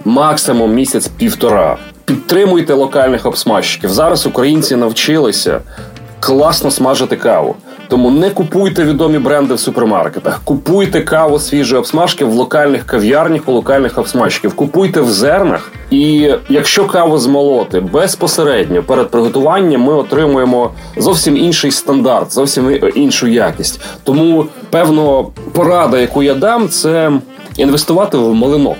максимум 0.05 0.73
місяць-півтора. 0.73 1.77
Підтримуйте 2.05 2.73
локальних 2.73 3.25
обсмажчиків. 3.25 3.89
Зараз 3.89 4.25
українці 4.25 4.75
навчилися 4.75 5.59
класно 6.19 6.71
смажити 6.71 7.15
каву. 7.15 7.55
Тому 7.91 8.11
не 8.11 8.29
купуйте 8.29 8.83
відомі 8.83 9.17
бренди 9.17 9.53
в 9.53 9.59
супермаркетах, 9.59 10.41
купуйте 10.43 11.01
каву 11.01 11.39
свіжої 11.39 11.79
обсмажки 11.79 12.25
в 12.25 12.33
локальних 12.33 12.85
кав'ярнях 12.85 13.41
у 13.45 13.51
локальних 13.51 13.97
обсмажків. 13.97 14.53
Купуйте 14.53 15.01
в 15.01 15.09
зернах. 15.09 15.71
І 15.89 16.33
якщо 16.49 16.85
каву 16.85 17.17
змолоти 17.17 17.79
безпосередньо 17.79 18.83
перед 18.83 19.09
приготуванням, 19.09 19.81
ми 19.81 19.93
отримуємо 19.93 20.71
зовсім 20.97 21.37
інший 21.37 21.71
стандарт, 21.71 22.33
зовсім 22.33 22.79
іншу 22.95 23.27
якість. 23.27 23.81
Тому 24.03 24.45
певно 24.69 25.27
порада, 25.51 25.99
яку 25.99 26.23
я 26.23 26.33
дам, 26.33 26.69
це 26.69 27.11
інвестувати 27.57 28.17
в 28.17 28.33
малинок. 28.33 28.77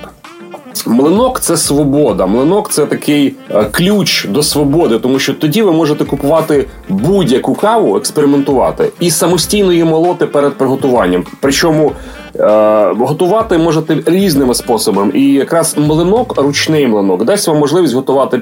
Млинок 0.85 1.39
це 1.39 1.57
свобода. 1.57 2.25
Млинок 2.25 2.71
це 2.71 2.85
такий 2.85 3.35
е, 3.49 3.63
ключ 3.71 4.25
до 4.29 4.43
свободи, 4.43 4.99
тому 4.99 5.19
що 5.19 5.33
тоді 5.33 5.61
ви 5.61 5.71
можете 5.71 6.05
купувати 6.05 6.67
будь-яку 6.89 7.55
каву, 7.55 7.97
експериментувати 7.97 8.91
і 8.99 9.11
самостійно 9.11 9.71
її 9.71 9.83
молоти 9.83 10.25
перед 10.25 10.53
приготуванням. 10.53 11.23
Причому 11.39 11.91
е, 12.35 12.93
готувати 12.99 13.57
можете 13.57 13.97
різними 14.05 14.53
способами. 14.53 15.11
І 15.15 15.33
якраз 15.33 15.75
млинок, 15.77 16.41
ручний 16.41 16.87
млинок, 16.87 17.25
дасть 17.25 17.47
вам 17.47 17.57
можливість 17.57 17.93
готувати 17.93 18.41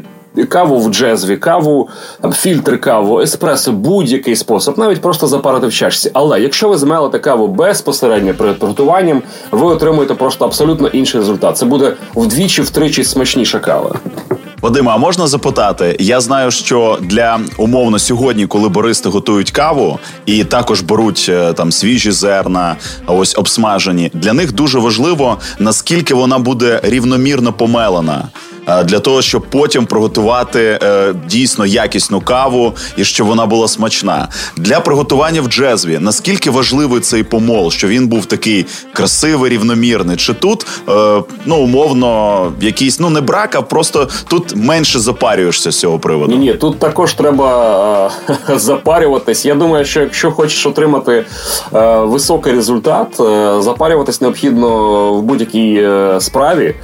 каву 0.50 0.80
в 0.80 0.94
джезві, 0.94 1.38
каву, 1.38 1.90
там, 2.22 2.34
фільтр 2.34 2.82
каву, 2.82 3.22
еспресо, 3.22 3.72
будь-який 3.72 4.36
спосіб, 4.36 4.74
навіть 4.78 5.02
просто 5.02 5.28
запарити 5.28 5.68
в 5.68 5.74
чашці. 5.74 6.12
Але 6.14 6.42
якщо 6.42 6.70
ви 6.70 6.78
змелите 6.78 7.20
каву 7.20 7.48
безпосередньо 7.48 8.34
перед 8.34 8.60
приготуванням, 8.60 9.22
ви 9.52 9.68
отримуєте 9.68 10.14
просто 10.14 10.46
абсолютно 10.46 10.88
інший 10.88 11.20
результат. 11.20 11.58
Це 11.58 11.66
буде 11.66 11.94
вдвічі-втричі 12.16 13.04
смачніша 13.04 13.60
кава. 13.60 13.96
Вадима, 14.62 14.92
а 14.96 14.98
можна 14.98 15.28
запитати? 15.28 15.96
Я 16.00 16.22
знаю, 16.22 16.52
що 16.52 16.98
для 17.02 17.40
умовно 17.58 18.00
сьогодні, 18.00 18.48
коли 18.48 18.70
бористи 18.70 19.10
готують 19.10 19.52
каву 19.52 20.00
і 20.26 20.44
також 20.44 20.82
беруть 20.82 21.26
е, 21.30 21.54
там 21.54 21.72
свіжі 21.72 22.12
зерна, 22.12 22.76
ось 23.08 23.38
обсмажені. 23.38 24.12
Для 24.14 24.34
них 24.34 24.52
дуже 24.52 24.80
важливо 24.80 25.38
наскільки 25.60 26.14
вона 26.14 26.40
буде 26.40 26.80
рівномірно 26.84 27.54
помелена. 27.54 28.28
Е, 28.70 28.84
для 28.84 29.00
того, 29.00 29.22
щоб 29.22 29.42
потім 29.50 29.86
приготувати 29.86 30.80
е, 30.84 31.14
дійсно 31.28 31.66
якісну 31.66 32.22
каву 32.22 32.74
і 32.98 33.04
щоб 33.04 33.28
вона 33.28 33.46
була 33.46 33.68
смачна. 33.68 34.28
Для 34.58 34.80
приготування 34.80 35.42
в 35.42 35.48
джезві 35.48 35.98
наскільки 36.02 36.50
важливий 36.50 37.00
цей 37.00 37.24
помол, 37.24 37.72
що 37.72 37.88
він 37.88 38.08
був 38.08 38.26
такий 38.26 38.66
красивий, 38.94 39.52
рівномірний? 39.52 40.18
Чи 40.18 40.34
тут 40.34 40.66
е, 40.90 41.24
ну 41.46 41.56
умовно 41.56 42.52
якийсь 42.62 43.00
ну 43.00 43.10
не 43.10 43.22
брак, 43.22 43.56
а 43.56 43.62
просто 43.62 44.08
тут 44.28 44.56
менше 44.56 45.00
запарюєшся 45.00 45.72
з 45.72 45.80
цього 45.80 46.00
приводу? 46.00 46.32
Ні, 46.32 46.38
ні, 46.38 46.54
тут 46.54 46.80
також 46.80 47.14
треба 47.14 48.12
запарюватись. 48.56 49.46
Я 49.46 49.56
думаю, 49.56 49.86
що 49.86 50.00
якщо 50.00 50.32
хочеш 50.32 50.66
отримати 50.66 51.26
високий 52.02 52.54
результат, 52.54 53.08
запарюватись 53.64 54.22
необхідно 54.22 55.14
в 55.14 55.22
будь-якій 55.22 55.90
справі 56.20 56.76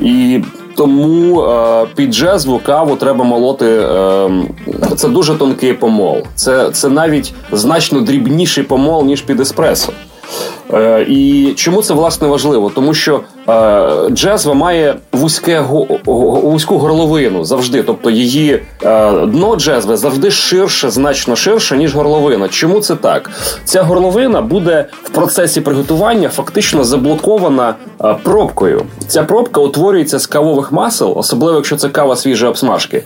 і. 0.00 0.40
Тому 0.78 1.42
е, 1.42 1.86
під 1.94 2.14
джезву 2.14 2.58
каву 2.58 2.96
треба 2.96 3.24
молоти. 3.24 3.66
Е, 3.66 4.30
це 4.96 5.08
дуже 5.08 5.34
тонкий 5.34 5.72
помол. 5.72 6.22
Це 6.34 6.70
це 6.70 6.88
навіть 6.88 7.34
значно 7.52 8.00
дрібніший 8.00 8.64
помол, 8.64 9.04
ніж 9.04 9.22
під 9.22 9.40
еспресо. 9.40 9.92
Е, 10.74 11.06
І 11.08 11.52
чому 11.56 11.82
це 11.82 11.94
власне 11.94 12.28
важливо? 12.28 12.70
Тому 12.74 12.94
що 12.94 13.20
е, 13.48 14.10
джезва 14.10 14.54
має 14.54 14.96
вузьке 15.12 15.64
вузьку 16.06 16.78
горловину 16.78 17.44
завжди. 17.44 17.82
Тобто 17.82 18.10
її 18.10 18.62
е, 18.82 19.12
дно 19.26 19.56
джезви 19.56 19.96
завжди 19.96 20.30
ширше, 20.30 20.90
значно 20.90 21.36
ширше, 21.36 21.76
ніж 21.76 21.94
горловина. 21.94 22.48
Чому 22.48 22.80
це 22.80 22.94
так? 22.96 23.30
Ця 23.64 23.82
горловина 23.82 24.42
буде 24.42 24.86
в 25.02 25.08
процесі 25.08 25.60
приготування 25.60 26.28
фактично 26.28 26.84
заблокована 26.84 27.74
пробкою. 28.22 28.82
Ця 29.08 29.22
пробка 29.22 29.60
утворюється 29.60 30.18
з 30.18 30.26
кавових 30.26 30.72
масел, 30.72 31.12
особливо 31.16 31.56
якщо 31.56 31.76
це 31.76 31.88
кава 31.88 32.16
свіжої 32.16 32.50
обсмажки, 32.50 33.02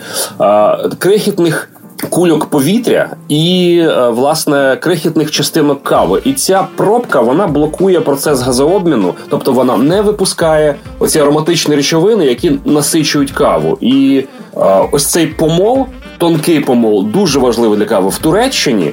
крихітних 0.99 1.69
кульок 2.13 2.45
повітря 2.47 3.11
і 3.29 3.79
е, 3.85 4.09
власне 4.09 4.77
крихітних 4.81 5.31
частинок 5.31 5.83
кави. 5.83 6.23
І 6.25 6.33
ця 6.33 6.67
пробка 6.77 7.21
вона 7.21 7.47
блокує 7.47 8.01
процес 8.01 8.41
газообміну, 8.41 9.15
тобто 9.29 9.53
вона 9.53 9.77
не 9.77 10.03
випускає 10.03 10.75
оці 10.99 11.21
ароматичні 11.21 11.77
речовини, 11.77 12.25
які 12.25 12.53
насичують 12.65 13.31
каву. 13.31 13.79
І 13.81 14.25
е, 14.57 14.89
ось 14.93 15.07
цей 15.07 15.27
помол, 15.27 15.87
тонкий 16.19 16.61
помол, 16.61 17.07
дуже 17.07 17.39
важливий 17.39 17.79
для 17.79 17.85
кави 17.85 18.09
в 18.09 18.19
Туреччині. 18.19 18.93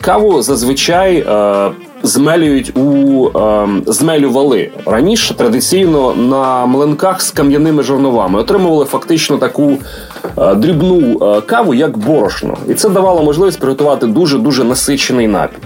Каву 0.00 0.42
зазвичай 0.42 1.26
змелюють 2.02 2.76
у 2.76 3.26
е, 3.38 3.68
змелювали 3.86 4.70
раніше 4.86 5.34
традиційно 5.34 6.14
на 6.14 6.66
млинках 6.66 7.22
з 7.22 7.30
кам'яними 7.30 7.82
жорновами. 7.82 8.40
Отримували 8.40 8.84
фактично 8.84 9.36
таку 9.36 9.78
е, 10.38 10.54
дрібну 10.54 11.18
е, 11.22 11.40
каву, 11.40 11.74
як 11.74 11.98
борошно, 11.98 12.56
і 12.68 12.74
це 12.74 12.88
давало 12.88 13.22
можливість 13.22 13.60
приготувати 13.60 14.06
дуже 14.06 14.38
дуже 14.38 14.64
насичений 14.64 15.28
напій. 15.28 15.56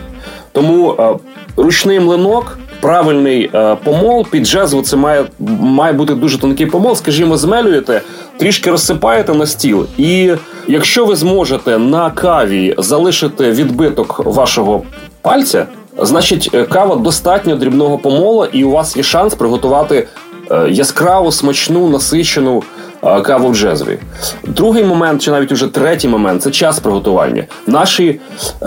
Тому 0.53 0.95
е, 0.99 1.15
ручний 1.57 2.01
млинок. 2.01 2.59
Правильний 2.81 3.51
е, 3.55 3.77
помол 3.85 4.27
під 4.31 4.47
джезву 4.47 4.83
це 4.83 4.97
має 4.97 5.25
має 5.61 5.93
бути 5.93 6.15
дуже 6.15 6.39
тонкий 6.39 6.67
помол. 6.67 6.97
Скажімо, 6.97 7.37
змелюєте, 7.37 8.01
трішки 8.37 8.71
розсипаєте 8.71 9.35
на 9.35 9.47
стіл. 9.47 9.87
І 9.99 10.33
якщо 10.69 11.05
ви 11.05 11.17
зможете 11.17 11.79
на 11.79 12.11
каві 12.11 12.75
залишити 12.79 13.51
відбиток 13.51 14.23
вашого 14.25 14.83
пальця, 15.23 15.67
Значить, 15.99 16.51
е, 16.55 16.65
кава 16.65 16.97
достатньо 16.97 17.57
дрібного 17.57 17.99
помола, 17.99 18.49
і 18.53 18.65
у 18.65 18.71
вас 18.71 18.97
є 18.97 19.03
шанс 19.03 19.35
приготувати 19.35 20.09
е, 20.51 20.67
яскраву, 20.71 21.33
смачну, 21.33 21.89
насичену 21.89 22.63
е, 23.05 23.21
каву 23.21 23.49
в 23.49 23.55
джезві. 23.55 23.99
Другий 24.45 24.85
момент, 24.85 25.23
чи 25.23 25.31
навіть 25.31 25.53
уже 25.53 25.67
третій 25.67 26.09
момент 26.09 26.43
це 26.43 26.51
час 26.51 26.81
приготування. 26.81 27.45
Наші 27.67 28.21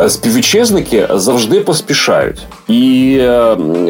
співвітчизники 0.07 1.07
завжди 1.13 1.59
поспішають. 1.59 2.41
І 2.67 3.09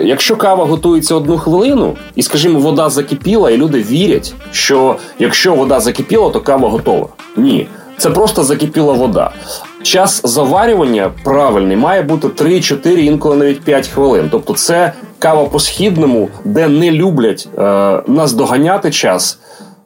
якщо 0.03 0.35
кава 0.35 0.65
готується 0.65 1.15
одну 1.15 1.37
хвилину, 1.37 1.97
і, 2.15 2.23
скажімо, 2.23 2.59
вода 2.59 2.89
закипіла, 2.89 3.51
і 3.51 3.57
люди 3.57 3.81
вірять, 3.81 4.33
що 4.51 4.95
якщо 5.19 5.55
вода 5.55 5.79
закипіла, 5.79 6.29
то 6.29 6.41
кава 6.41 6.69
готова. 6.69 7.07
Ні. 7.37 7.67
Це 7.97 8.09
просто 8.09 8.43
закипіла 8.43 8.93
вода. 8.93 9.31
Час 9.87 10.21
заварювання 10.23 11.11
правильний 11.23 11.77
має 11.77 12.01
бути 12.01 12.27
3-4, 12.27 12.87
інколи 12.97 13.35
навіть 13.35 13.61
5 13.61 13.87
хвилин. 13.87 14.27
Тобто, 14.31 14.53
це 14.53 14.93
кава 15.19 15.45
по 15.45 15.59
східному, 15.59 16.29
де 16.43 16.67
не 16.67 16.91
люблять 16.91 17.47
е, 17.57 17.61
нас 18.07 18.33
час, 18.91 19.39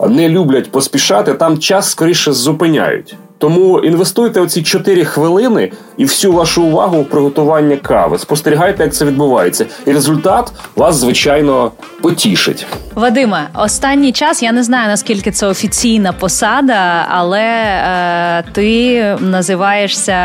не 0.09 0.29
люблять 0.29 0.71
поспішати. 0.71 1.33
Там 1.33 1.57
час 1.57 1.89
скоріше 1.89 2.33
зупиняють. 2.33 3.15
Тому 3.41 3.79
інвестуйте 3.79 4.41
оці 4.41 4.63
4 4.63 5.05
хвилини 5.05 5.71
і 5.97 6.05
всю 6.05 6.33
вашу 6.33 6.63
увагу 6.63 7.01
в 7.01 7.09
приготування 7.09 7.77
кави. 7.77 8.17
Спостерігайте, 8.17 8.83
як 8.83 8.93
це 8.93 9.05
відбувається, 9.05 9.65
і 9.85 9.91
результат 9.91 10.51
вас 10.75 10.95
звичайно 10.95 11.71
потішить. 12.01 12.65
Вадиме, 12.95 13.47
останній 13.53 14.11
час 14.11 14.43
я 14.43 14.51
не 14.51 14.63
знаю 14.63 14.87
наскільки 14.87 15.31
це 15.31 15.47
офіційна 15.47 16.13
посада, 16.13 17.05
але 17.09 17.41
е, 17.41 18.43
ти 18.51 19.03
називаєшся 19.19 20.15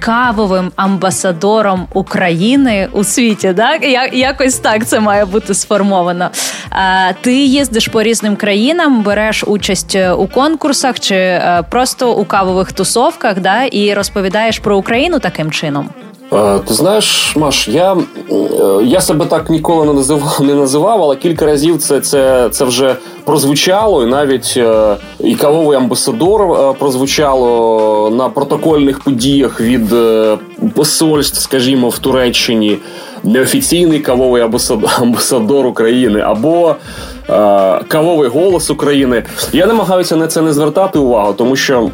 кавовим 0.00 0.72
амбасадором 0.76 1.86
України 1.92 2.88
у 2.92 3.04
світі. 3.04 3.54
Так 3.56 3.84
Я, 3.84 4.06
якось 4.12 4.58
так 4.58 4.86
це 4.86 5.00
має 5.00 5.24
бути 5.24 5.54
сформовано. 5.54 6.30
Е, 6.72 7.14
ти 7.20 7.34
їздиш 7.34 7.88
по 7.88 8.02
різним 8.02 8.36
країнам, 8.36 9.02
береш 9.02 9.44
участь 9.46 9.98
у 10.18 10.26
конкурсах 10.26 11.00
чи 11.00 11.14
е, 11.14 11.64
просто 11.70 12.14
у 12.14 12.24
кавових 12.54 12.72
тусовках, 12.72 13.40
да, 13.40 13.64
і 13.64 13.94
розповідаєш 13.94 14.58
про 14.58 14.76
Україну 14.76 15.18
таким 15.18 15.50
чином. 15.50 15.88
Е, 16.32 16.58
ти 16.58 16.74
знаєш, 16.74 17.36
Маш, 17.36 17.68
я 17.68 17.92
е, 17.92 17.96
я 18.84 19.00
себе 19.00 19.26
так 19.26 19.50
ніколи 19.50 19.86
не 19.86 19.92
називав, 19.92 20.40
не 20.44 20.54
називав, 20.54 21.02
але 21.02 21.16
кілька 21.16 21.46
разів 21.46 21.78
це 21.78 22.00
це, 22.00 22.48
це 22.50 22.64
вже 22.64 22.96
прозвучало, 23.24 24.02
і 24.02 24.06
навіть 24.06 24.54
е, 24.56 24.96
і 25.20 25.34
кавовий 25.34 25.76
амбасадор 25.76 26.74
прозвучало 26.78 28.10
на 28.10 28.28
протокольних 28.28 29.00
подіях 29.00 29.60
від 29.60 29.94
посольств, 30.74 31.40
скажімо, 31.40 31.88
в 31.88 31.98
Туреччині, 31.98 32.78
неофіційний 33.22 34.00
кавовий 34.00 34.42
амбасадор 34.98 35.66
України 35.66 36.20
або 36.20 36.76
кавовий 37.88 38.28
голос 38.28 38.70
України. 38.70 39.22
Я 39.52 39.66
намагаюся 39.66 40.16
на 40.16 40.26
це 40.26 40.42
не 40.42 40.52
звертати 40.52 40.98
увагу, 40.98 41.32
тому 41.32 41.56
що 41.56 41.90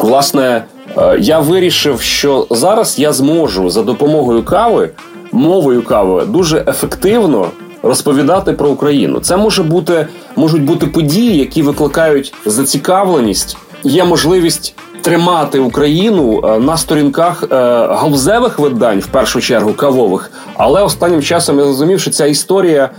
власне. 0.00 0.64
Е, 0.98 1.16
я 1.20 1.38
вирішив, 1.38 2.00
що 2.00 2.46
зараз 2.50 2.98
я 2.98 3.12
зможу 3.12 3.70
за 3.70 3.82
допомогою 3.82 4.42
кави, 4.42 4.90
мовою 5.32 5.82
кави, 5.82 6.24
дуже 6.26 6.64
ефективно 6.66 7.48
розповідати 7.82 8.52
про 8.52 8.68
Україну. 8.68 9.20
Це 9.20 9.36
може 9.36 9.62
бути 9.62 10.06
можуть 10.36 10.64
бути 10.64 10.86
події, 10.86 11.36
які 11.36 11.62
викликають 11.62 12.34
зацікавленість. 12.46 13.56
Є 13.84 14.04
можливість 14.04 14.74
тримати 15.02 15.58
Україну 15.58 16.42
е, 16.44 16.58
на 16.58 16.76
сторінках 16.76 17.44
е, 17.44 17.56
галузевих 17.86 18.58
видань, 18.58 19.00
в 19.00 19.06
першу 19.06 19.40
чергу 19.40 19.72
кавових. 19.72 20.30
Але 20.56 20.82
останнім 20.82 21.22
часом 21.22 21.58
я 21.58 21.64
зрозумів, 21.64 22.00
що 22.00 22.10
ця 22.10 22.26
історія 22.26 22.90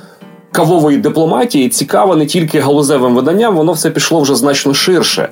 кавової 0.55 0.97
дипломатії 0.97 1.69
цікава 1.69 2.15
не 2.15 2.25
тільки 2.25 2.59
галузевим 2.59 3.15
виданням, 3.15 3.55
воно 3.55 3.71
все 3.71 3.89
пішло 3.89 4.21
вже 4.21 4.35
значно 4.35 4.73
ширше. 4.73 5.29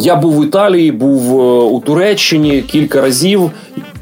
Я 0.00 0.16
був 0.16 0.40
в 0.40 0.44
Італії, 0.44 0.92
був 0.92 1.40
е, 1.40 1.64
у 1.64 1.80
Туреччині 1.80 2.62
кілька 2.62 3.00
разів, 3.00 3.50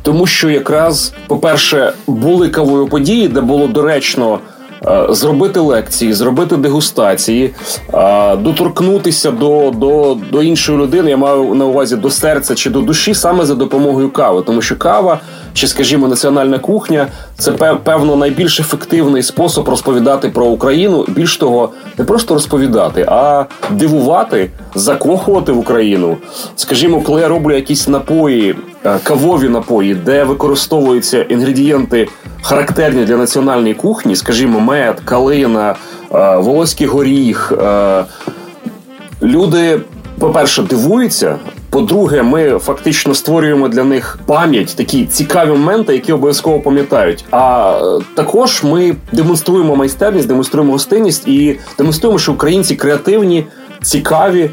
тому 0.02 0.26
що 0.26 0.50
якраз, 0.50 1.12
по-перше, 1.26 1.92
були 2.06 2.48
кавові 2.48 2.88
події, 2.88 3.28
де 3.28 3.40
було 3.40 3.66
доречно. 3.66 4.38
Е, 4.86 5.06
зробити 5.10 5.60
лекції, 5.60 6.12
зробити 6.12 6.56
дегустації, 6.56 7.54
е, 7.94 8.36
доторкнутися 8.36 9.30
до 9.30 9.72
до, 9.76 10.16
до 10.32 10.42
іншої 10.42 10.78
людини, 10.78 11.10
я 11.10 11.16
маю 11.16 11.54
на 11.54 11.64
увазі 11.64 11.96
до 11.96 12.10
серця 12.10 12.54
чи 12.54 12.70
до 12.70 12.80
душі 12.80 13.14
саме 13.14 13.46
за 13.46 13.54
допомогою 13.54 14.10
кави, 14.10 14.42
тому 14.46 14.62
що 14.62 14.76
кава 14.76 15.20
чи, 15.54 15.68
скажімо, 15.68 16.08
національна 16.08 16.58
кухня 16.58 17.06
це 17.38 17.52
певно 17.84 18.16
найбільш 18.16 18.60
ефективний 18.60 19.22
спосіб 19.22 19.68
розповідати 19.68 20.28
про 20.28 20.46
Україну. 20.46 21.04
Більш 21.08 21.36
того, 21.36 21.68
не 21.98 22.04
просто 22.04 22.34
розповідати, 22.34 23.06
а 23.08 23.44
дивувати, 23.70 24.50
закохувати 24.74 25.52
в 25.52 25.58
Україну. 25.58 26.16
Скажімо, 26.56 27.00
коли 27.00 27.20
я 27.20 27.28
роблю 27.28 27.54
якісь 27.54 27.88
напої, 27.88 28.56
е, 28.84 28.98
кавові 29.02 29.48
напої, 29.48 29.94
де 29.94 30.24
використовуються 30.24 31.22
інгредієнти 31.22 32.08
характерні 32.42 33.04
для 33.04 33.16
національної 33.16 33.74
кухні, 33.74 34.16
скажімо, 34.16 34.60
мед, 34.60 35.00
калина, 35.04 35.74
е, 36.14 36.36
волоський 36.36 36.86
горіх. 36.86 37.52
Е, 37.62 38.04
люди, 39.22 39.80
по-перше, 40.18 40.62
дивуються. 40.62 41.36
По-друге, 41.74 42.22
ми 42.22 42.58
фактично 42.58 43.14
створюємо 43.14 43.68
для 43.68 43.84
них 43.84 44.18
пам'ять, 44.26 44.74
такі 44.76 45.06
цікаві 45.06 45.50
моменти, 45.50 45.92
які 45.92 46.12
обов'язково 46.12 46.60
пам'ятають. 46.60 47.24
А 47.30 47.72
е, 47.82 48.04
також 48.14 48.62
ми 48.64 48.96
демонструємо 49.12 49.76
майстерність, 49.76 50.28
демонструємо 50.28 50.72
гостинність 50.72 51.28
і 51.28 51.58
демонструємо, 51.78 52.18
що 52.18 52.32
українці 52.32 52.76
креативні, 52.76 53.46
цікаві, 53.82 54.50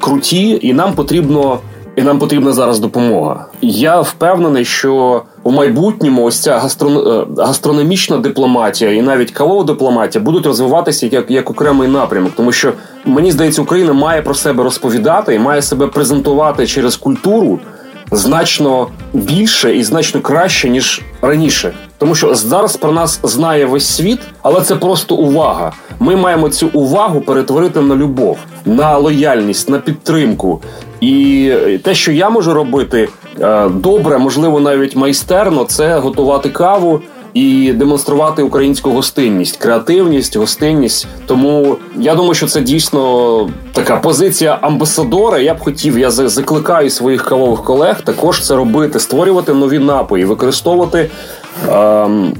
круті, 0.00 0.58
і 0.62 0.72
нам 0.72 0.92
потрібно 0.92 1.58
і 1.96 2.02
нам 2.02 2.18
потрібна 2.18 2.52
зараз 2.52 2.80
допомога. 2.80 3.46
Я 3.60 4.00
впевнений, 4.00 4.64
що 4.64 5.22
у 5.42 5.50
майбутньому 5.50 6.24
ось 6.24 6.40
ця 6.40 6.58
гастрон... 6.58 6.96
Е, 6.96 7.42
гастрономічна 7.42 8.18
дипломатія 8.18 8.92
і 8.92 9.02
навіть 9.02 9.30
кавова 9.30 9.64
дипломатія 9.64 10.24
будуть 10.24 10.46
розвиватися 10.46 11.06
як 11.06 11.30
як 11.30 11.50
окремий 11.50 11.88
напрямок, 11.88 12.32
тому 12.36 12.52
що 12.52 12.72
мені 13.04 13.32
здається, 13.32 13.62
Україна 13.62 13.92
має 13.92 14.22
про 14.22 14.34
себе 14.34 14.64
розповідати 14.64 15.34
і 15.34 15.38
має 15.38 15.62
себе 15.62 15.86
презентувати 15.86 16.66
через 16.66 16.96
культуру 16.96 17.58
значно 18.12 18.88
більше 19.12 19.76
і 19.76 19.84
значно 19.84 20.20
краще 20.20 20.68
ніж 20.68 21.02
раніше. 21.22 21.72
Тому 21.98 22.14
що 22.14 22.34
зараз 22.34 22.76
про 22.76 22.92
нас 22.92 23.20
знає 23.22 23.66
весь 23.66 23.86
світ, 23.86 24.18
але 24.42 24.60
це 24.60 24.76
просто 24.76 25.14
увага. 25.14 25.72
Ми 25.98 26.16
маємо 26.16 26.48
цю 26.48 26.68
увагу 26.68 27.20
перетворити 27.20 27.80
на 27.80 27.96
любов, 27.96 28.38
на 28.64 28.98
лояльність, 28.98 29.68
на 29.68 29.78
підтримку. 29.78 30.60
І 31.00 31.52
те, 31.82 31.94
що 31.94 32.12
я 32.12 32.30
можу 32.30 32.54
робити 32.54 33.08
е, 33.40 33.68
добре, 33.68 34.18
можливо, 34.18 34.60
навіть 34.60 34.96
майстерно, 34.96 35.64
це 35.64 35.98
готувати 35.98 36.48
каву. 36.48 37.00
І 37.34 37.72
демонструвати 37.72 38.42
українську 38.42 38.90
гостинність, 38.90 39.56
креативність, 39.56 40.36
гостинність. 40.36 41.06
Тому 41.26 41.76
я 41.96 42.14
думаю, 42.14 42.34
що 42.34 42.46
це 42.46 42.60
дійсно 42.60 43.50
така 43.72 43.96
позиція 43.96 44.58
амбасадора. 44.60 45.38
Я 45.38 45.54
б 45.54 45.58
хотів, 45.58 45.98
я 45.98 46.10
закликаю 46.10 46.90
своїх 46.90 47.24
кавових 47.24 47.62
колег 47.62 48.00
також 48.04 48.46
це 48.46 48.56
робити, 48.56 49.00
створювати 49.00 49.54
нові 49.54 49.78
напої, 49.78 50.24
використовувати 50.24 51.10
ем, 51.68 52.32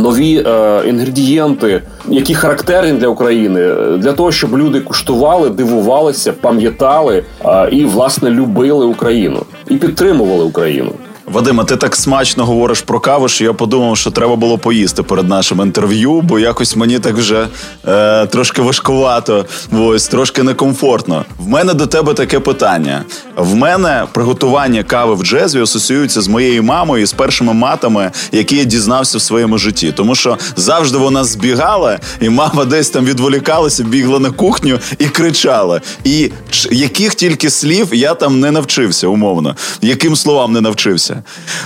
нові 0.00 0.44
е, 0.46 0.82
інгредієнти, 0.88 1.82
які 2.08 2.34
характерні 2.34 2.92
для 2.92 3.08
України, 3.08 3.74
для 3.96 4.12
того, 4.12 4.32
щоб 4.32 4.58
люди 4.58 4.80
куштували, 4.80 5.50
дивувалися, 5.50 6.32
пам'ятали 6.32 7.22
е, 7.44 7.68
і 7.70 7.84
власне 7.84 8.30
любили 8.30 8.86
Україну 8.86 9.42
і 9.68 9.76
підтримували 9.76 10.44
Україну. 10.44 10.92
Вадима, 11.32 11.64
ти 11.64 11.76
так 11.76 11.96
смачно 11.96 12.46
говориш 12.46 12.80
про 12.80 13.00
каву, 13.00 13.28
що 13.28 13.44
я 13.44 13.52
подумав, 13.52 13.96
що 13.96 14.10
треба 14.10 14.36
було 14.36 14.58
поїсти 14.58 15.02
перед 15.02 15.28
нашим 15.28 15.60
інтерв'ю, 15.60 16.20
бо 16.20 16.38
якось 16.38 16.76
мені 16.76 16.98
так 16.98 17.16
вже 17.16 17.48
е, 17.88 18.26
трошки 18.26 18.62
важкувато, 18.62 19.46
ось 19.72 20.08
трошки 20.08 20.42
некомфортно. 20.42 21.24
В 21.38 21.48
мене 21.48 21.74
до 21.74 21.86
тебе 21.86 22.14
таке 22.14 22.40
питання. 22.40 23.04
В 23.36 23.54
мене 23.54 24.06
приготування 24.12 24.82
кави 24.82 25.14
в 25.14 25.22
джезві 25.22 25.60
асоціюється 25.60 26.20
з 26.20 26.28
моєю 26.28 26.62
мамою 26.62 27.02
і 27.02 27.06
з 27.06 27.12
першими 27.12 27.52
матами, 27.52 28.10
які 28.32 28.56
я 28.56 28.64
дізнався 28.64 29.18
в 29.18 29.22
своєму 29.22 29.58
житті. 29.58 29.92
Тому 29.92 30.14
що 30.14 30.38
завжди 30.56 30.98
вона 30.98 31.24
збігала, 31.24 31.98
і 32.20 32.28
мама 32.28 32.64
десь 32.64 32.90
там 32.90 33.04
відволікалася, 33.04 33.84
бігла 33.84 34.18
на 34.18 34.30
кухню 34.30 34.78
і 34.98 35.04
кричала. 35.04 35.80
І 36.04 36.30
яких 36.70 37.14
тільки 37.14 37.50
слів 37.50 37.88
я 37.92 38.14
там 38.14 38.40
не 38.40 38.50
навчився, 38.50 39.06
умовно, 39.06 39.56
яким 39.82 40.16
словам 40.16 40.52
не 40.52 40.60
навчився. 40.60 41.19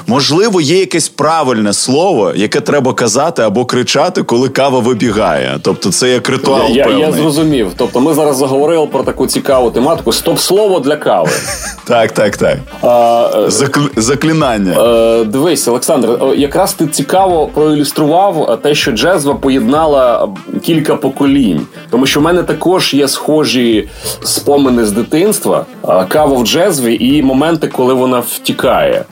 Можливо, 0.06 0.60
є 0.60 0.78
якесь 0.78 1.08
правильне 1.08 1.72
слово, 1.72 2.32
яке 2.36 2.60
треба 2.60 2.94
казати 2.94 3.42
або 3.42 3.64
кричати, 3.64 4.22
коли 4.22 4.48
кава 4.48 4.78
вибігає. 4.78 5.58
Тобто, 5.62 5.90
це 5.90 6.08
як 6.10 6.28
ритуал. 6.28 6.70
Я 6.70 6.86
я, 6.86 6.98
я 6.98 7.12
зрозумів. 7.12 7.70
Тобто, 7.76 8.00
ми 8.00 8.14
зараз 8.14 8.36
заговорили 8.36 8.86
про 8.86 9.02
таку 9.02 9.26
цікаву 9.26 9.70
тематику. 9.70 10.12
Стоп 10.12 10.38
слово 10.38 10.80
для 10.80 10.96
кави. 10.96 11.30
Так, 11.86 12.12
так, 12.12 12.36
так. 12.36 12.58
А, 12.82 13.30
Закл... 13.48 13.80
Заклинання. 13.96 14.72
Е, 15.20 15.24
Дивись, 15.24 15.68
Олександр, 15.68 16.08
якраз 16.36 16.72
ти 16.72 16.86
цікаво 16.86 17.46
проілюстрував 17.54 18.58
те, 18.62 18.74
що 18.74 18.92
джезва 18.92 19.34
поєднала 19.34 20.28
кілька 20.62 20.96
поколінь, 20.96 21.66
тому 21.90 22.06
що 22.06 22.20
в 22.20 22.22
мене 22.22 22.42
також 22.42 22.94
є 22.94 23.08
схожі 23.08 23.88
спомини 24.22 24.84
з 24.84 24.92
дитинства, 24.92 25.66
кава 26.08 26.36
в 26.38 26.46
джезві 26.46 26.96
і 27.00 27.22
моменти, 27.22 27.68
коли 27.68 27.94
вона 27.94 28.20
втікає. 28.20 29.04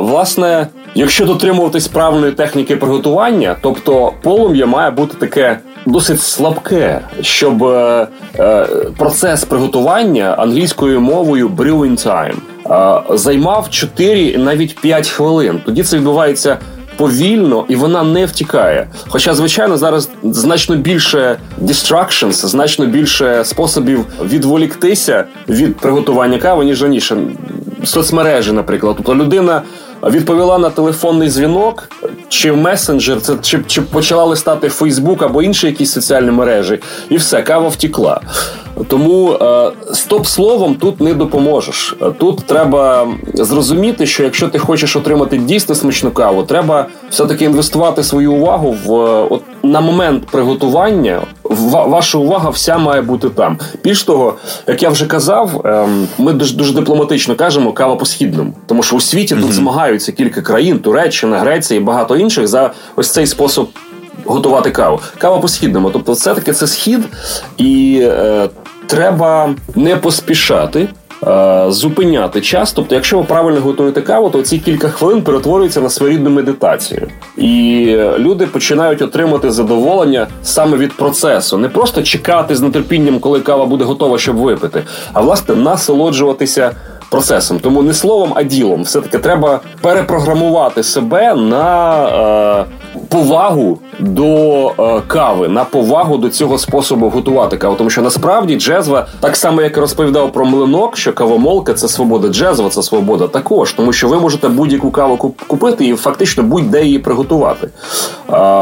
Власне, 0.00 0.66
якщо 0.94 1.24
дотримуватись 1.24 1.88
правильної 1.88 2.32
техніки 2.32 2.76
приготування, 2.76 3.56
тобто 3.60 4.12
полум'я 4.22 4.66
має 4.66 4.90
бути 4.90 5.16
таке. 5.18 5.58
Досить 5.86 6.20
слабке, 6.20 7.00
щоб 7.20 7.64
е, 7.64 8.08
е, 8.38 8.66
процес 8.98 9.44
приготування 9.44 10.34
англійською 10.38 11.00
мовою 11.00 11.48
brewing 11.48 12.06
time 12.06 12.36
е, 13.10 13.16
займав 13.16 13.70
4, 13.70 14.38
навіть 14.38 14.80
5 14.80 15.08
хвилин. 15.08 15.60
Тоді 15.66 15.82
це 15.82 15.96
відбувається 15.96 16.58
повільно 16.96 17.64
і 17.68 17.76
вона 17.76 18.02
не 18.02 18.26
втікає. 18.26 18.88
Хоча, 19.08 19.34
звичайно, 19.34 19.78
зараз 19.78 20.10
значно 20.22 20.76
більше 20.76 21.38
distractions, 21.62 22.32
значно 22.32 22.86
більше 22.86 23.44
способів 23.44 24.04
відволіктися 24.24 25.24
від 25.48 25.76
приготування 25.76 26.38
кави, 26.38 26.64
ніж 26.64 26.82
раніше. 26.82 27.16
Соцмережі, 27.84 28.52
наприклад, 28.52 28.94
тобто 28.96 29.14
людина 29.14 29.62
відповіла 30.04 30.58
на 30.58 30.70
телефонний 30.70 31.28
дзвінок, 31.28 31.88
чи 32.28 32.52
месенджер, 32.52 33.20
це 33.20 33.36
чи, 33.42 33.60
чи 33.66 33.82
почала 33.82 34.24
листати 34.24 34.68
Фейсбук 34.68 35.22
або 35.22 35.42
інші 35.42 35.66
якісь 35.66 35.92
соціальні 35.92 36.30
мережі, 36.30 36.78
і 37.08 37.16
все, 37.16 37.42
кава 37.42 37.68
втікла. 37.68 38.20
Тому 38.88 39.32
е, 39.32 39.72
стоп-словом 39.92 40.74
тут 40.74 41.00
не 41.00 41.14
допоможеш. 41.14 41.96
Тут 42.18 42.44
треба 42.46 43.08
зрозуміти, 43.34 44.06
що 44.06 44.22
якщо 44.22 44.48
ти 44.48 44.58
хочеш 44.58 44.96
отримати 44.96 45.38
дійсно 45.38 45.74
смачну 45.74 46.10
каву, 46.10 46.42
треба 46.42 46.86
все-таки 47.10 47.44
інвестувати 47.44 48.02
свою 48.02 48.32
увагу 48.32 48.76
в 48.86 48.92
от 49.32 49.42
на 49.62 49.80
момент 49.80 50.26
приготування. 50.26 51.22
Ваша 51.70 52.18
увага 52.18 52.50
вся 52.50 52.78
має 52.78 53.02
бути 53.02 53.28
там. 53.28 53.58
Більш 53.84 54.02
того, 54.02 54.34
як 54.66 54.82
я 54.82 54.88
вже 54.88 55.06
казав, 55.06 55.60
ем, 55.64 56.08
ми 56.18 56.32
дуже 56.32 56.56
дуже 56.56 56.74
дипломатично 56.74 57.34
кажемо 57.34 57.72
кава 57.72 57.96
по 57.96 58.06
східному, 58.06 58.52
тому 58.66 58.82
що 58.82 58.96
у 58.96 59.00
світі 59.00 59.34
mm-hmm. 59.34 59.40
тут 59.40 59.52
змагаються 59.52 60.12
кілька 60.12 60.42
країн: 60.42 60.78
Туреччина, 60.78 61.38
Греція 61.38 61.80
і 61.80 61.82
багато 61.82 62.16
інших 62.16 62.48
за 62.48 62.70
ось 62.96 63.10
цей 63.10 63.26
спосіб. 63.26 63.66
Готувати 64.26 64.70
каву. 64.70 65.00
Кава 65.18 65.38
по 65.38 65.48
східному. 65.48 65.90
Тобто, 65.90 66.12
все-таки 66.12 66.52
це 66.52 66.66
схід, 66.66 67.00
і 67.56 68.00
е, 68.02 68.48
треба 68.86 69.54
не 69.74 69.96
поспішати. 69.96 70.88
Е, 71.26 71.66
зупиняти 71.68 72.40
час, 72.40 72.72
тобто, 72.72 72.94
якщо 72.94 73.18
ви 73.18 73.24
правильно 73.24 73.60
готуєте 73.60 74.02
каву, 74.02 74.30
то 74.30 74.42
ці 74.42 74.58
кілька 74.58 74.88
хвилин 74.88 75.22
перетворюються 75.22 75.80
на 75.80 75.90
своєрідну 75.90 76.30
медитацію, 76.30 77.08
і 77.36 77.86
люди 78.18 78.46
починають 78.46 79.02
отримати 79.02 79.50
задоволення 79.50 80.26
саме 80.42 80.76
від 80.76 80.96
процесу, 80.96 81.58
не 81.58 81.68
просто 81.68 82.02
чекати 82.02 82.56
з 82.56 82.70
нетерпінням, 82.70 83.18
коли 83.18 83.40
кава 83.40 83.66
буде 83.66 83.84
готова, 83.84 84.18
щоб 84.18 84.36
випити, 84.36 84.82
а 85.12 85.20
власне 85.20 85.54
насолоджуватися 85.54 86.70
процесом. 87.10 87.58
Тому 87.58 87.82
не 87.82 87.94
словом, 87.94 88.32
а 88.34 88.42
ділом. 88.42 88.82
Все 88.82 89.00
таки 89.00 89.18
треба 89.18 89.60
перепрограмувати 89.80 90.82
себе 90.82 91.34
на 91.34 91.96
е, 92.60 92.64
повагу 93.16 93.78
до 93.98 94.68
е, 94.78 95.02
кави, 95.06 95.48
на 95.48 95.64
повагу 95.64 96.16
до 96.16 96.28
цього 96.28 96.58
способу 96.58 97.08
готувати 97.08 97.56
каву. 97.56 97.74
Тому 97.74 97.90
що 97.90 98.02
насправді 98.02 98.56
джезва, 98.56 99.06
так 99.20 99.36
само 99.36 99.62
як 99.62 99.76
і 99.76 99.80
розповідав 99.80 100.32
про 100.32 100.44
млинок, 100.44 100.96
що 100.96 101.12
кавомолка 101.12 101.74
це 101.74 101.88
свобода, 101.88 102.28
джезва 102.28 102.68
це 102.68 102.82
свобода 102.82 103.28
також, 103.28 103.72
тому 103.72 103.92
що 103.92 104.08
ви 104.08 104.20
можете 104.20 104.48
будь-яку 104.48 104.90
каву 104.90 105.16
купити 105.46 105.86
і 105.86 105.94
фактично 105.94 106.42
будь-де 106.42 106.84
її 106.84 106.98
приготувати. 106.98 107.66
Е, 107.66 107.70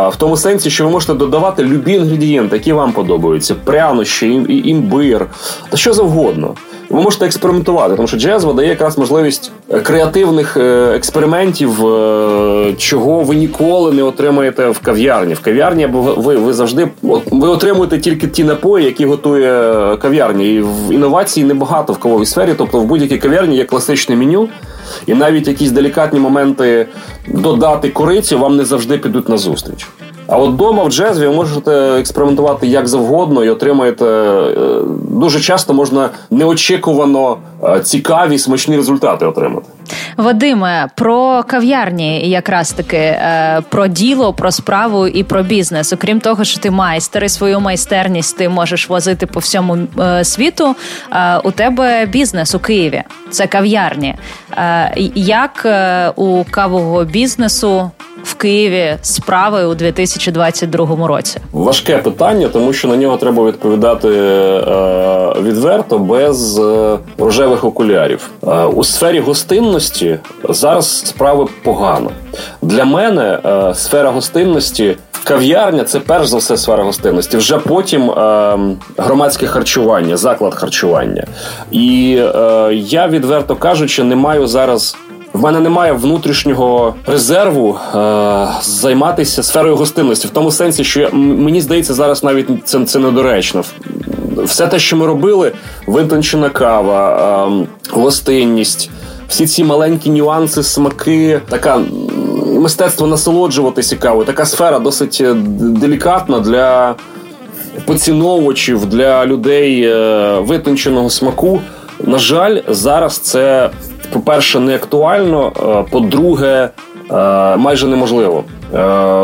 в 0.08 0.14
тому 0.18 0.36
сенсі, 0.36 0.70
що 0.70 0.84
ви 0.84 0.90
можете 0.90 1.14
додавати 1.14 1.62
любі 1.62 1.92
інгредієнти, 1.92 2.56
які 2.56 2.72
вам 2.72 2.92
подобаються: 2.92 3.54
прянощі, 3.64 4.44
імбир 4.64 5.26
та 5.70 5.76
що 5.76 5.92
завгодно. 5.92 6.54
Ви 6.90 7.00
можете 7.00 7.26
експериментувати, 7.26 7.94
тому 7.96 8.08
що 8.08 8.16
джезва 8.16 8.52
дає 8.52 8.68
якраз 8.68 8.98
можливість 8.98 9.52
е, 9.70 9.80
креативних 9.80 10.56
е, 10.56 10.92
експериментів, 10.94 11.86
е, 11.86 12.74
чого 12.78 13.20
ви 13.20 13.34
ніколи 13.34 13.92
не 13.92 14.02
отримаєте 14.02 14.68
в 14.68 14.78
кав'ярні. 14.78 15.34
В 15.34 15.40
кав'ярні 15.40 15.86
ви 15.86 16.36
ви 16.36 16.52
завжди 16.52 16.88
ви 17.30 17.48
отримуєте 17.48 17.98
тільки 17.98 18.26
ті 18.26 18.44
напої, 18.44 18.84
які 18.84 19.06
готує 19.06 19.72
кав'ярня. 19.96 20.44
І 20.44 20.60
в 20.60 20.92
інновації 20.92 21.46
небагато 21.46 21.92
в 21.92 21.98
кавовій 21.98 22.26
сфері, 22.26 22.54
тобто 22.58 22.80
в 22.80 22.84
будь-якій 22.84 23.18
кав'ярні 23.18 23.56
є 23.56 23.64
класичне 23.64 24.16
меню. 24.16 24.48
І 25.06 25.14
навіть 25.14 25.48
якісь 25.48 25.70
делікатні 25.70 26.20
моменти 26.20 26.86
додати 27.28 27.88
корицю 27.88 28.38
вам 28.38 28.56
не 28.56 28.64
завжди 28.64 28.98
підуть 28.98 29.28
на 29.28 29.38
зустріч. 29.38 29.86
А 30.26 30.38
от 30.38 30.50
вдома 30.50 30.84
в 30.84 30.90
джезві 30.90 31.26
ви 31.26 31.34
можете 31.34 31.70
експериментувати 31.98 32.66
як 32.66 32.88
завгодно 32.88 33.44
і 33.44 33.48
отримаєте 33.48 34.04
е, 34.04 34.80
дуже 35.10 35.40
часто 35.40 35.74
можна 35.74 36.10
неочікувано 36.30 37.36
е, 37.64 37.80
цікаві 37.80 38.38
смачні 38.38 38.76
результати 38.76 39.26
отримати. 39.26 39.66
Вадиме, 40.16 40.88
про 40.94 41.44
кав'ярні, 41.46 42.30
якраз 42.30 42.72
таки 42.72 42.96
е, 42.96 43.62
про 43.68 43.86
діло, 43.86 44.32
про 44.32 44.50
справу 44.50 45.06
і 45.06 45.24
про 45.24 45.42
бізнес. 45.42 45.92
Окрім 45.92 46.20
того, 46.20 46.44
що 46.44 46.60
ти 46.60 46.70
майстер 46.70 47.24
і 47.24 47.28
свою 47.28 47.60
майстерність 47.60 48.36
ти 48.36 48.48
можеш 48.48 48.88
возити 48.88 49.26
по 49.26 49.40
всьому 49.40 49.78
світу. 50.22 50.74
У 51.44 51.50
тебе 51.50 52.06
бізнес 52.06 52.54
у 52.54 52.58
Києві. 52.58 53.02
Це 53.30 53.46
кав'ярні. 53.46 54.14
Як 55.14 55.66
у 56.16 56.44
кавового 56.50 57.04
бізнесу 57.04 57.90
в 58.24 58.34
Києві 58.34 58.96
справи 59.02 59.64
у 59.64 59.74
2022 59.74 61.06
році? 61.06 61.38
Важке 61.52 61.98
питання, 61.98 62.48
тому 62.48 62.72
що 62.72 62.88
на 62.88 62.96
нього 62.96 63.16
треба 63.16 63.46
відповідати 63.46 64.08
е, 64.08 65.34
відверто 65.42 65.98
без 65.98 66.58
е, 66.58 66.98
рожевих 67.18 67.64
окулярів. 67.64 68.30
Е, 68.46 68.64
у 68.64 68.84
сфері 68.84 69.20
гостинності 69.20 70.18
зараз 70.48 70.98
справи 70.98 71.46
погано. 71.62 72.10
Для 72.62 72.84
мене 72.84 73.38
сфера 73.74 74.10
гостинності. 74.10 74.96
Кав'ярня 75.24 75.84
це 75.84 76.00
перш 76.00 76.26
за 76.26 76.36
все 76.36 76.56
сфера 76.56 76.84
гостинності. 76.84 77.36
Вже 77.36 77.58
потім 77.58 78.10
е, 78.10 78.58
громадське 78.96 79.46
харчування, 79.46 80.16
заклад 80.16 80.54
харчування. 80.54 81.26
І 81.70 82.18
е, 82.20 82.70
я 82.74 83.08
відверто 83.08 83.56
кажучи, 83.56 84.04
не 84.04 84.16
маю 84.16 84.46
зараз 84.46 84.96
в 85.34 85.42
мене 85.42 85.60
немає 85.60 85.92
внутрішнього 85.92 86.94
резерву 87.06 87.78
е, 87.94 88.48
займатися 88.62 89.42
сферою 89.42 89.76
гостинності 89.76 90.28
в 90.28 90.30
тому 90.30 90.50
сенсі, 90.50 90.84
що 90.84 91.08
мені 91.12 91.60
здається, 91.60 91.94
зараз 91.94 92.24
навіть 92.24 92.48
це 92.64 92.84
це 92.84 92.98
недоречно. 92.98 93.64
Все 94.36 94.66
те, 94.66 94.78
що 94.78 94.96
ми 94.96 95.06
робили, 95.06 95.52
витончена 95.86 96.48
кава, 96.48 97.48
е, 97.48 97.66
гостинність, 97.90 98.90
всі 99.28 99.46
ці 99.46 99.64
маленькі 99.64 100.10
нюанси, 100.10 100.62
смаки, 100.62 101.40
така 101.48 101.80
мистецтво 102.60 103.06
насолоджуватися 103.06 103.96
кавою, 103.96 104.24
така 104.24 104.44
сфера 104.44 104.78
досить 104.78 105.18
е, 105.20 105.34
делікатна 105.60 106.40
для 106.40 106.94
поціновувачів, 107.84 108.86
для 108.86 109.26
людей 109.26 109.82
е, 109.82 110.38
витонченого 110.40 111.10
смаку. 111.10 111.60
На 112.00 112.18
жаль, 112.18 112.60
зараз 112.68 113.18
це 113.18 113.70
по-перше, 114.12 114.60
не 114.60 114.74
актуально. 114.74 115.52
Е, 115.56 115.90
по-друге, 115.90 116.68
е, 117.10 117.14
майже 117.56 117.86
неможливо. 117.86 118.44
Е, 118.74 118.78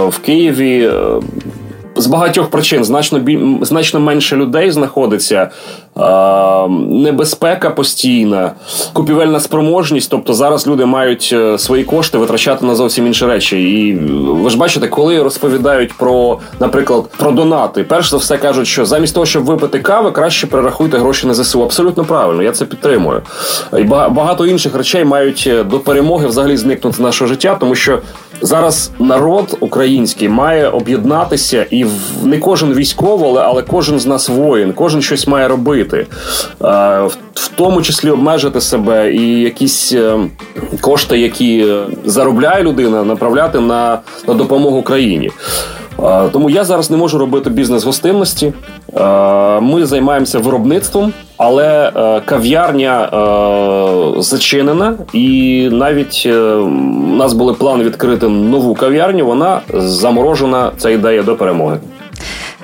в 0.08 0.14
Києві 0.24 0.90
з 2.00 2.06
багатьох 2.06 2.50
причин 2.50 2.84
значно 2.84 3.18
бі... 3.18 3.38
значно 3.62 4.00
менше 4.00 4.36
людей 4.36 4.70
знаходиться. 4.70 5.50
Небезпека 6.88 7.70
постійна, 7.70 8.52
купівельна 8.92 9.40
спроможність. 9.40 10.10
Тобто 10.10 10.34
зараз 10.34 10.66
люди 10.66 10.86
мають 10.86 11.30
е, 11.32 11.58
свої 11.58 11.84
кошти 11.84 12.18
витрачати 12.18 12.66
на 12.66 12.74
зовсім 12.74 13.06
інші 13.06 13.26
речі. 13.26 13.62
І 13.62 13.94
ви 14.18 14.50
ж 14.50 14.58
бачите, 14.58 14.88
коли 14.88 15.22
розповідають 15.22 15.92
про, 15.92 16.38
наприклад, 16.60 17.04
про 17.16 17.30
донати, 17.30 17.84
перш 17.84 18.10
за 18.10 18.16
все 18.16 18.38
кажуть, 18.38 18.66
що 18.66 18.84
замість 18.84 19.14
того, 19.14 19.26
щоб 19.26 19.44
випити 19.44 19.78
кави, 19.78 20.10
краще 20.10 20.46
перерахуйте 20.46 20.98
гроші 20.98 21.26
на 21.26 21.34
ЗСУ. 21.34 21.62
Абсолютно 21.62 22.04
правильно, 22.04 22.42
я 22.42 22.52
це 22.52 22.64
підтримую. 22.64 23.22
І 23.78 23.82
багато 23.82 24.46
інших 24.46 24.74
речей 24.74 25.04
мають 25.04 25.44
е, 25.46 25.64
до 25.64 25.78
перемоги 25.80 26.26
взагалі 26.26 26.56
зникнути 26.56 26.96
з 26.96 27.00
нашого 27.00 27.28
життя, 27.28 27.56
тому 27.60 27.74
що 27.74 27.98
зараз 28.42 28.90
народ 28.98 29.56
український 29.60 30.28
має 30.28 30.68
об'єднатися, 30.68 31.66
і 31.70 31.86
не 32.24 32.38
кожен 32.38 32.74
військовий, 32.74 33.42
але, 33.44 33.62
кожен 33.62 34.00
з 34.00 34.06
нас 34.06 34.28
воїн, 34.28 34.72
кожен 34.72 35.02
щось 35.02 35.26
має 35.26 35.48
робити, 35.48 36.06
в 37.34 37.48
тому 37.54 37.82
числі 37.82 38.10
обмежити 38.10 38.60
себе 38.60 39.12
і 39.12 39.40
якісь 39.40 39.92
е, 39.92 40.18
кошти, 40.80 41.18
які 41.18 41.74
заробляє 42.04 42.62
людина, 42.62 43.04
направляти 43.04 43.60
на, 43.60 43.98
на 44.28 44.34
допомогу 44.34 44.82
країні. 44.82 45.30
Тому 46.32 46.50
я 46.50 46.64
зараз 46.64 46.90
не 46.90 46.96
можу 46.96 47.18
робити 47.18 47.50
бізнес 47.50 47.84
гостинності. 47.84 48.52
Ми 49.60 49.86
займаємося 49.86 50.38
виробництвом, 50.38 51.12
але 51.36 51.92
е, 51.96 52.20
кав'ярня 52.24 53.04
е, 53.04 54.22
зачинена, 54.22 54.94
і 55.12 55.68
навіть 55.72 56.22
е, 56.26 56.40
у 56.54 57.16
нас 57.16 57.32
були 57.32 57.54
плани 57.54 57.84
відкрити 57.84 58.28
нову 58.28 58.74
кав'ярню. 58.74 59.26
Вона 59.26 59.60
заморожена 59.74 60.70
ця 60.76 60.90
ідея 60.90 61.22
до 61.22 61.36
перемоги. 61.36 61.78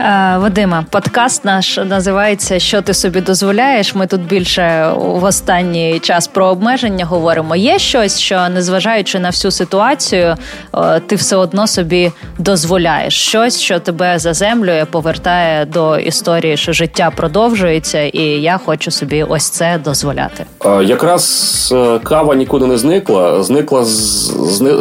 Е, 0.00 0.38
Вадима, 0.38 0.85
подкаст 0.90 1.44
наш 1.44 1.76
називається 1.76 2.59
Що 2.59 2.82
ти 2.82 2.94
собі 2.94 3.20
дозволяєш? 3.20 3.94
Ми 3.94 4.06
тут 4.06 4.20
більше 4.20 4.92
в 4.96 5.24
останній 5.24 5.98
час 5.98 6.28
про 6.28 6.46
обмеження 6.46 7.04
говоримо. 7.04 7.56
Є 7.56 7.78
щось, 7.78 8.18
що 8.18 8.48
незважаючи 8.48 9.18
на 9.18 9.28
всю 9.28 9.52
ситуацію, 9.52 10.37
е, 10.74 11.00
ти 11.00 11.16
все 11.16 11.37
одно 11.37 11.66
собі 11.66 12.12
дозволяєш 12.38 13.14
щось, 13.14 13.61
що 13.61 13.80
тебе 13.80 14.18
заземлює, 14.18 14.85
повертає 14.90 15.64
до 15.64 15.98
історії, 15.98 16.56
що 16.56 16.72
життя 16.72 17.12
продовжується, 17.16 18.02
і 18.02 18.22
я 18.22 18.59
хочу 18.64 18.90
собі 18.90 19.22
ось 19.22 19.50
це 19.50 19.80
дозволяти. 19.85 20.44
Е, 20.64 20.85
якраз 20.85 21.74
кава 22.02 22.35
нікуди 22.35 22.66
не 22.66 22.78
зникла. 22.78 23.42
Зникла 23.42 23.85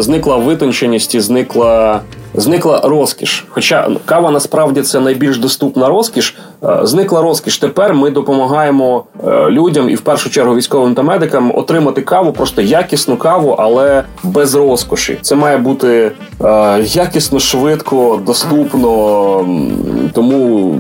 зникла 0.02 0.38
витонченість 0.38 1.16
і 1.16 1.20
зникла 1.20 2.02
зникла 2.38 2.82
розкіш. 2.84 3.46
Хоча 3.50 3.90
кава 4.06 4.32
насправді 4.32 4.82
це 4.82 5.00
найбільш 5.00 5.38
доступна 5.38 5.88
розкіш. 5.88 6.36
Е, 6.64 6.80
зникла 6.84 7.22
розкіш. 7.22 7.58
Тепер 7.58 7.94
ми 7.94 8.10
допомагаємо 8.10 9.04
е, 9.28 9.50
людям 9.50 9.90
і 9.90 9.96
в 9.96 10.02
першу 10.02 10.30
чергу 10.30 10.56
військовим 10.56 10.96
та 10.96 11.02
медикам 11.02 11.52
отримати 11.56 12.02
каву, 12.02 12.32
просто 12.32 12.62
якісну 12.62 13.18
каву, 13.18 13.56
але 13.60 14.04
без 14.24 14.56
розкоші. 14.56 15.18
Це 15.22 15.36
має 15.36 15.58
бути 15.58 16.12
е, 16.44 16.80
якісно, 16.84 17.40
швидко, 17.40 18.22
доступно. 18.26 18.86
Тому 20.14 20.76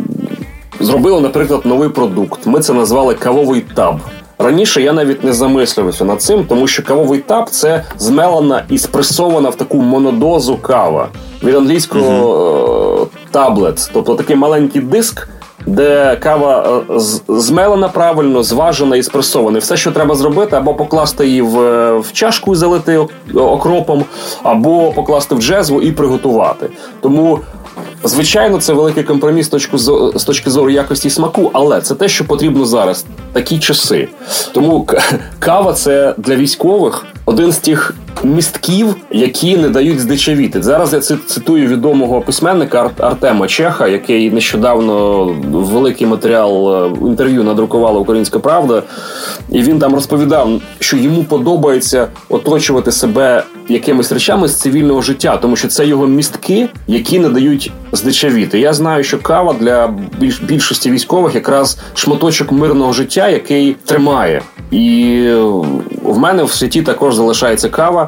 зробили, 0.79 1.21
наприклад, 1.21 1.61
новий 1.65 1.89
продукт. 1.89 2.45
Ми 2.45 2.59
це 2.59 2.73
назвали 2.73 3.13
кавовий 3.13 3.61
таб. 3.75 3.95
Раніше 4.39 4.81
я 4.81 4.93
навіть 4.93 5.23
не 5.23 5.33
замислювався 5.33 6.05
над 6.05 6.21
цим, 6.21 6.45
тому 6.45 6.67
що 6.67 6.83
кавовий 6.83 7.19
тап 7.19 7.49
це 7.49 7.83
змелена 7.97 8.63
і 8.69 8.77
спресована 8.77 9.49
в 9.49 9.55
таку 9.55 9.77
монодозу 9.77 10.57
кава 10.57 11.09
від 11.43 11.55
англійського 11.55 13.07
таблет, 13.31 13.89
тобто 13.93 14.15
такий 14.15 14.35
маленький 14.35 14.81
диск. 14.81 15.27
Де 15.67 16.15
кава 16.15 16.81
е, 16.89 16.99
змелена 17.27 17.87
правильно, 17.89 18.43
зважена 18.43 18.95
і 18.95 19.03
спресована. 19.03 19.59
Все, 19.59 19.77
що 19.77 19.91
треба 19.91 20.15
зробити, 20.15 20.55
або 20.55 20.73
покласти 20.73 21.27
її 21.27 21.41
в 21.41 21.55
в 21.99 22.11
чашку 22.11 22.53
і 22.53 22.55
залити 22.55 23.07
окропом, 23.35 24.05
або 24.43 24.91
покласти 24.91 25.35
в 25.35 25.41
джезву 25.41 25.81
і 25.81 25.91
приготувати. 25.91 26.69
Тому 27.01 27.39
Звичайно, 28.03 28.57
це 28.57 28.73
великий 28.73 29.03
компроміс 29.03 29.49
зору, 29.73 30.19
з 30.19 30.23
точки 30.23 30.49
зору 30.49 30.69
якості 30.69 31.09
смаку, 31.09 31.49
але 31.53 31.81
це 31.81 31.95
те, 31.95 32.07
що 32.07 32.25
потрібно 32.25 32.65
зараз. 32.65 33.05
Такі 33.33 33.59
часи. 33.59 34.07
Тому 34.53 34.87
кава 35.39 35.73
це 35.73 36.15
для 36.17 36.35
військових 36.35 37.05
один 37.25 37.51
з 37.51 37.57
тих 37.57 37.93
містків, 38.23 38.95
які 39.11 39.57
не 39.57 39.69
дають 39.69 39.99
здичавіти. 39.99 40.63
Зараз 40.63 40.93
я 40.93 40.99
цитую 40.99 41.67
відомого 41.67 42.21
письменника 42.21 42.91
Артема 42.97 43.47
Чеха, 43.47 43.87
який 43.87 44.31
нещодавно 44.31 45.25
великий 45.51 46.07
матеріал 46.07 46.85
е, 46.85 46.91
інтерв'ю 47.01 47.43
надрукувала 47.43 47.99
Українська 47.99 48.39
Правда, 48.39 48.83
і 49.51 49.61
він 49.61 49.79
там 49.79 49.93
розповідав, 49.93 50.61
що 50.79 50.97
йому 50.97 51.23
подобається 51.23 52.07
оточувати 52.29 52.91
себе 52.91 53.43
якимись 53.69 54.11
речами 54.11 54.47
з 54.47 54.55
цивільного 54.55 55.01
життя, 55.01 55.37
тому 55.37 55.55
що 55.55 55.67
це 55.67 55.87
його 55.87 56.07
містки, 56.07 56.69
які 56.87 57.19
не 57.19 57.29
дають 57.29 57.71
здичавіти. 57.91 58.59
Я 58.59 58.73
знаю, 58.73 59.03
що 59.03 59.19
кава 59.19 59.53
для 59.53 59.93
більшості 60.41 60.91
військових 60.91 61.35
якраз 61.35 61.77
шматочок 61.93 62.51
мирного 62.51 62.93
життя, 62.93 63.29
який 63.29 63.75
тримає. 63.85 64.41
І 64.71 65.21
в 66.03 66.17
мене 66.17 66.43
в 66.43 66.51
світі 66.51 66.81
також 66.81 67.15
залишається 67.15 67.69
кава, 67.69 68.04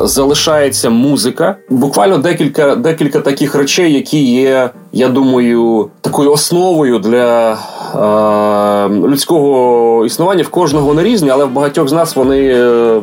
залишається 0.00 0.90
музика. 0.90 1.56
Буквально 1.70 2.18
декілька 2.18 2.76
декілька 2.76 3.20
таких 3.20 3.54
речей, 3.54 3.92
які 3.92 4.24
є, 4.24 4.70
я 4.92 5.08
думаю, 5.08 5.88
такою 6.00 6.32
основою 6.32 6.98
для 6.98 7.56
людського 8.90 10.06
існування. 10.06 10.42
В 10.42 10.48
кожного 10.48 10.94
на 10.94 11.02
різні, 11.02 11.30
але 11.30 11.44
в 11.44 11.50
багатьох 11.50 11.88
з 11.88 11.92
нас 11.92 12.16
вони 12.16 12.48
е, 12.54 13.00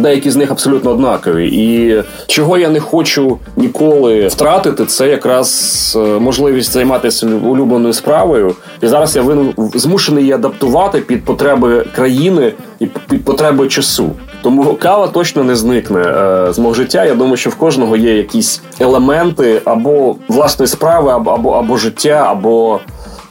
деякі 0.00 0.30
з 0.30 0.36
них 0.36 0.50
абсолютно 0.50 0.90
однакові. 0.90 1.48
І 1.48 2.02
чого 2.26 2.58
я 2.58 2.68
не 2.68 2.80
хочу 2.80 3.38
ніколи 3.56 4.26
втратити, 4.26 4.86
це 4.86 5.08
якраз 5.08 5.98
е, 6.00 6.20
можливість 6.20 6.72
займатися 6.72 7.26
улюбленою 7.26 7.92
справою. 7.92 8.54
І 8.82 8.86
зараз 8.86 9.16
я 9.16 9.22
вину 9.22 9.54
змушений 9.74 10.22
її 10.22 10.32
адаптувати 10.32 11.00
під 11.00 11.24
потреби 11.24 11.86
країни 11.96 12.52
і 12.78 12.86
під 12.86 13.24
потреби 13.24 13.68
часу. 13.68 14.10
Тому 14.42 14.74
кава 14.74 15.08
точно 15.08 15.44
не 15.44 15.56
зникне 15.56 16.00
е, 16.00 16.52
з 16.52 16.58
мого 16.58 16.74
життя. 16.74 17.04
Я 17.04 17.14
думаю, 17.14 17.36
що 17.36 17.50
в 17.50 17.54
кожного 17.54 17.96
є 17.96 18.16
якісь 18.16 18.62
елементи 18.80 19.62
або 19.64 20.16
власної 20.28 20.66
справи, 20.68 21.12
або, 21.12 21.50
або 21.50 21.76
життя, 21.76 22.26
або 22.30 22.80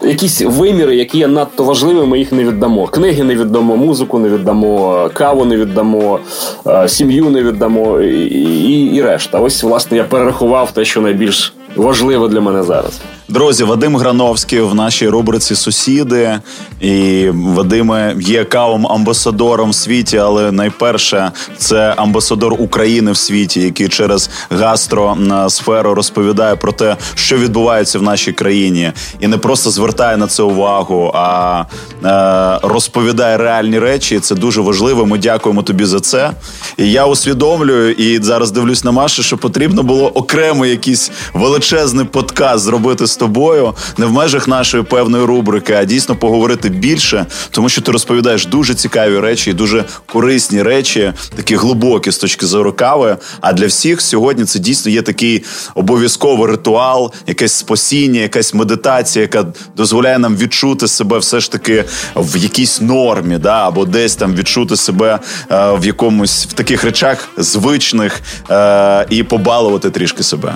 якісь 0.01 0.41
виміри, 0.41 0.95
які 0.95 1.17
є 1.17 1.27
надто 1.27 1.63
важливими, 1.63 2.05
ми 2.05 2.19
їх 2.19 2.31
не 2.31 2.43
віддамо. 2.43 2.88
Книги 2.88 3.23
не 3.23 3.35
віддамо, 3.35 3.77
музику 3.77 4.19
не 4.19 4.29
віддамо, 4.29 5.09
каву 5.13 5.45
не 5.45 5.57
віддамо, 5.57 6.19
е, 6.67 6.88
сім'ю 6.88 7.29
не 7.29 7.43
віддамо 7.43 8.01
і, 8.01 8.25
і, 8.25 8.95
і 8.95 9.01
решта. 9.01 9.39
Ось, 9.39 9.63
власне, 9.63 9.97
я 9.97 10.03
перерахував 10.03 10.71
те, 10.71 10.85
що 10.85 11.01
найбільш 11.01 11.53
важливе 11.75 12.27
для 12.27 12.41
мене 12.41 12.63
зараз. 12.63 13.01
Друзі, 13.30 13.63
Вадим 13.63 13.98
Грановський 13.98 14.62
в 14.62 14.76
нашій 14.76 15.08
рубриці 15.08 15.56
Сусіди. 15.56 16.39
І 16.82 17.30
Вадиме 17.34 18.15
є 18.20 18.46
кавом 18.46 18.88
амбасадором 18.88 19.70
в 19.70 19.76
світі, 19.76 20.18
але 20.18 20.52
найперше 20.52 21.32
це 21.58 21.94
амбасадор 21.98 22.54
України 22.54 23.12
в 23.12 23.18
світі, 23.18 23.62
який 23.62 23.88
через 23.88 24.30
гастросферу 24.50 25.94
розповідає 25.94 26.56
про 26.56 26.72
те, 26.72 26.98
що 27.15 27.38
відбувається 27.38 28.00
в 28.00 28.02
нашій 28.02 28.32
країні, 28.32 28.92
і 29.20 29.28
не 29.28 29.38
просто 29.38 29.72
звертає 29.72 30.18
на 30.18 30.28
це 30.28 30.44
увагу, 30.44 31.12
а 31.15 31.63
е, 32.06 32.68
розповідає 32.68 33.38
реальні 33.38 33.80
речі. 33.80 34.20
Це 34.20 34.36
дуже 34.36 34.62
важливо. 34.62 35.06
Ми 35.06 35.18
дякуємо 35.18 35.63
тобі 35.63 35.86
за 35.86 36.00
це. 36.00 36.32
І 36.78 36.92
я 36.92 37.06
усвідомлюю 37.06 37.92
і 37.92 38.24
зараз 38.24 38.52
дивлюсь 38.52 38.84
на 38.84 38.92
Машу, 38.92 39.24
що 39.24 39.38
потрібно 39.38 39.84
було 39.84 40.08
окремо 40.08 40.65
якийсь 40.65 41.12
величезний 41.34 42.06
подкаст 42.06 42.63
зробити 42.63 43.08
з 43.08 43.18
тобою, 43.19 43.73
не 43.97 44.05
в 44.05 44.12
межах 44.12 44.47
нашої 44.47 44.84
певної 44.84 45.25
рубрики, 45.25 45.73
а 45.73 45.86
дійсно 45.86 46.15
поговорити 46.15 46.69
більше, 46.69 47.25
тому 47.51 47.69
що 47.69 47.82
ти 47.82 47.91
розповідаєш 47.91 48.45
дуже 48.45 48.73
цікаві 48.73 49.19
речі 49.19 49.49
і 49.49 49.53
дуже 49.53 49.86
корисні 50.05 50.63
речі, 50.63 51.13
такі 51.36 51.55
глибокі 51.55 52.12
з 52.12 52.17
точки 52.17 52.45
зору 52.45 52.73
кави. 52.73 53.17
А 53.41 53.53
для 53.53 53.67
всіх 53.67 54.01
сьогодні 54.01 54.45
це 54.45 54.60
дійсно 54.60 54.91
є 54.91 55.01
такий 55.01 55.43
обов'язковий 55.75 56.51
ритуал, 56.51 57.13
якесь 57.27 57.53
спасіння, 57.53 58.19
якась 58.19 58.53
медитація, 58.53 59.21
яка 59.21 59.45
дозволяє 59.75 60.19
нам 60.19 60.38
відчути 60.38 60.88
себе 60.88 61.17
все 61.17 61.39
ж 61.39 61.51
таки 61.51 61.86
в 62.15 62.38
якійсь 62.38 62.82
нормі, 62.82 63.38
да, 63.38 63.67
або 63.67 63.86
десь 63.86 64.15
там 64.15 64.36
відчути 64.36 64.75
себе 64.75 65.19
е, 65.51 65.71
в 65.71 65.86
якомусь 65.86 66.45
в 66.45 66.53
таких 66.53 66.84
речах 66.84 67.29
звичних 67.38 68.21
е, 68.51 69.05
і 69.10 69.23
побалувати 69.23 69.89
трішки 69.89 70.23
себе. 70.23 70.55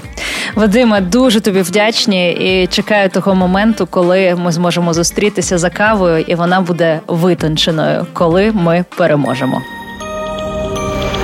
Вадиме, 0.55 1.01
дуже 1.01 1.39
тобі 1.39 1.61
вдячні 1.61 2.31
і 2.31 2.52
чекаю 2.69 3.09
того 3.09 3.35
моменту, 3.35 3.87
коли 3.89 4.35
ми 4.35 4.51
зможемо 4.51 4.93
зустрітися 4.93 5.57
за 5.57 5.69
кавою, 5.69 6.25
і 6.27 6.35
вона 6.35 6.61
буде 6.61 6.99
витонченою, 7.07 8.05
коли 8.13 8.51
ми 8.51 8.85
переможемо. 8.97 9.61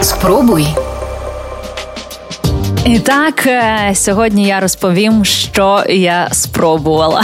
Спробуй. 0.02 0.68
І 2.86 3.00
так, 3.00 3.48
е, 3.48 3.92
сьогодні 3.96 4.48
я 4.48 4.60
розповім, 4.60 5.26
що 5.26 5.84
я 5.90 6.28
спробувала. 6.32 7.24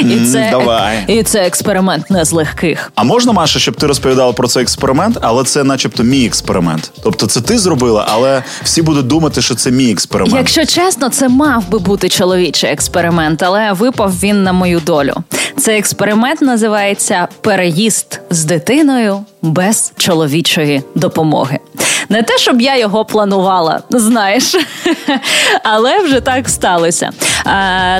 І 0.00 0.20
це 0.32 0.48
давай. 0.50 1.04
і 1.06 1.22
це 1.22 1.46
експеримент 1.46 2.10
не 2.10 2.24
з 2.24 2.32
легких. 2.32 2.92
А 2.94 3.02
можна, 3.04 3.32
Маша, 3.32 3.58
щоб 3.58 3.76
ти 3.76 3.86
розповідала 3.86 4.32
про 4.32 4.48
цей 4.48 4.62
експеримент, 4.62 5.18
але 5.20 5.44
це, 5.44 5.64
начебто, 5.64 6.02
мій 6.02 6.26
експеримент. 6.26 6.90
Тобто, 7.02 7.26
це 7.26 7.40
ти 7.40 7.58
зробила, 7.58 8.06
але 8.08 8.42
всі 8.62 8.82
будуть 8.82 9.06
думати, 9.06 9.42
що 9.42 9.54
це 9.54 9.70
мій 9.70 9.90
експеримент. 9.92 10.36
Якщо 10.36 10.64
чесно, 10.66 11.08
це 11.08 11.28
мав 11.28 11.68
би 11.70 11.78
бути 11.78 12.08
чоловічий 12.08 12.70
експеримент, 12.70 13.42
але 13.42 13.72
випав 13.72 14.12
він 14.22 14.42
на 14.42 14.52
мою 14.52 14.80
долю. 14.80 15.14
Цей 15.58 15.78
експеримент 15.78 16.42
називається 16.42 17.28
Переїзд 17.40 18.20
з 18.30 18.44
дитиною 18.44 19.24
без 19.46 19.92
чоловічої 19.96 20.82
допомоги. 20.94 21.58
Не 22.08 22.22
те, 22.22 22.38
щоб 22.38 22.60
я 22.60 22.76
його 22.76 23.04
планувала, 23.04 23.80
знаєш, 23.90 24.54
але 25.62 25.98
вже 25.98 26.20
так 26.20 26.48
сталося. 26.48 27.10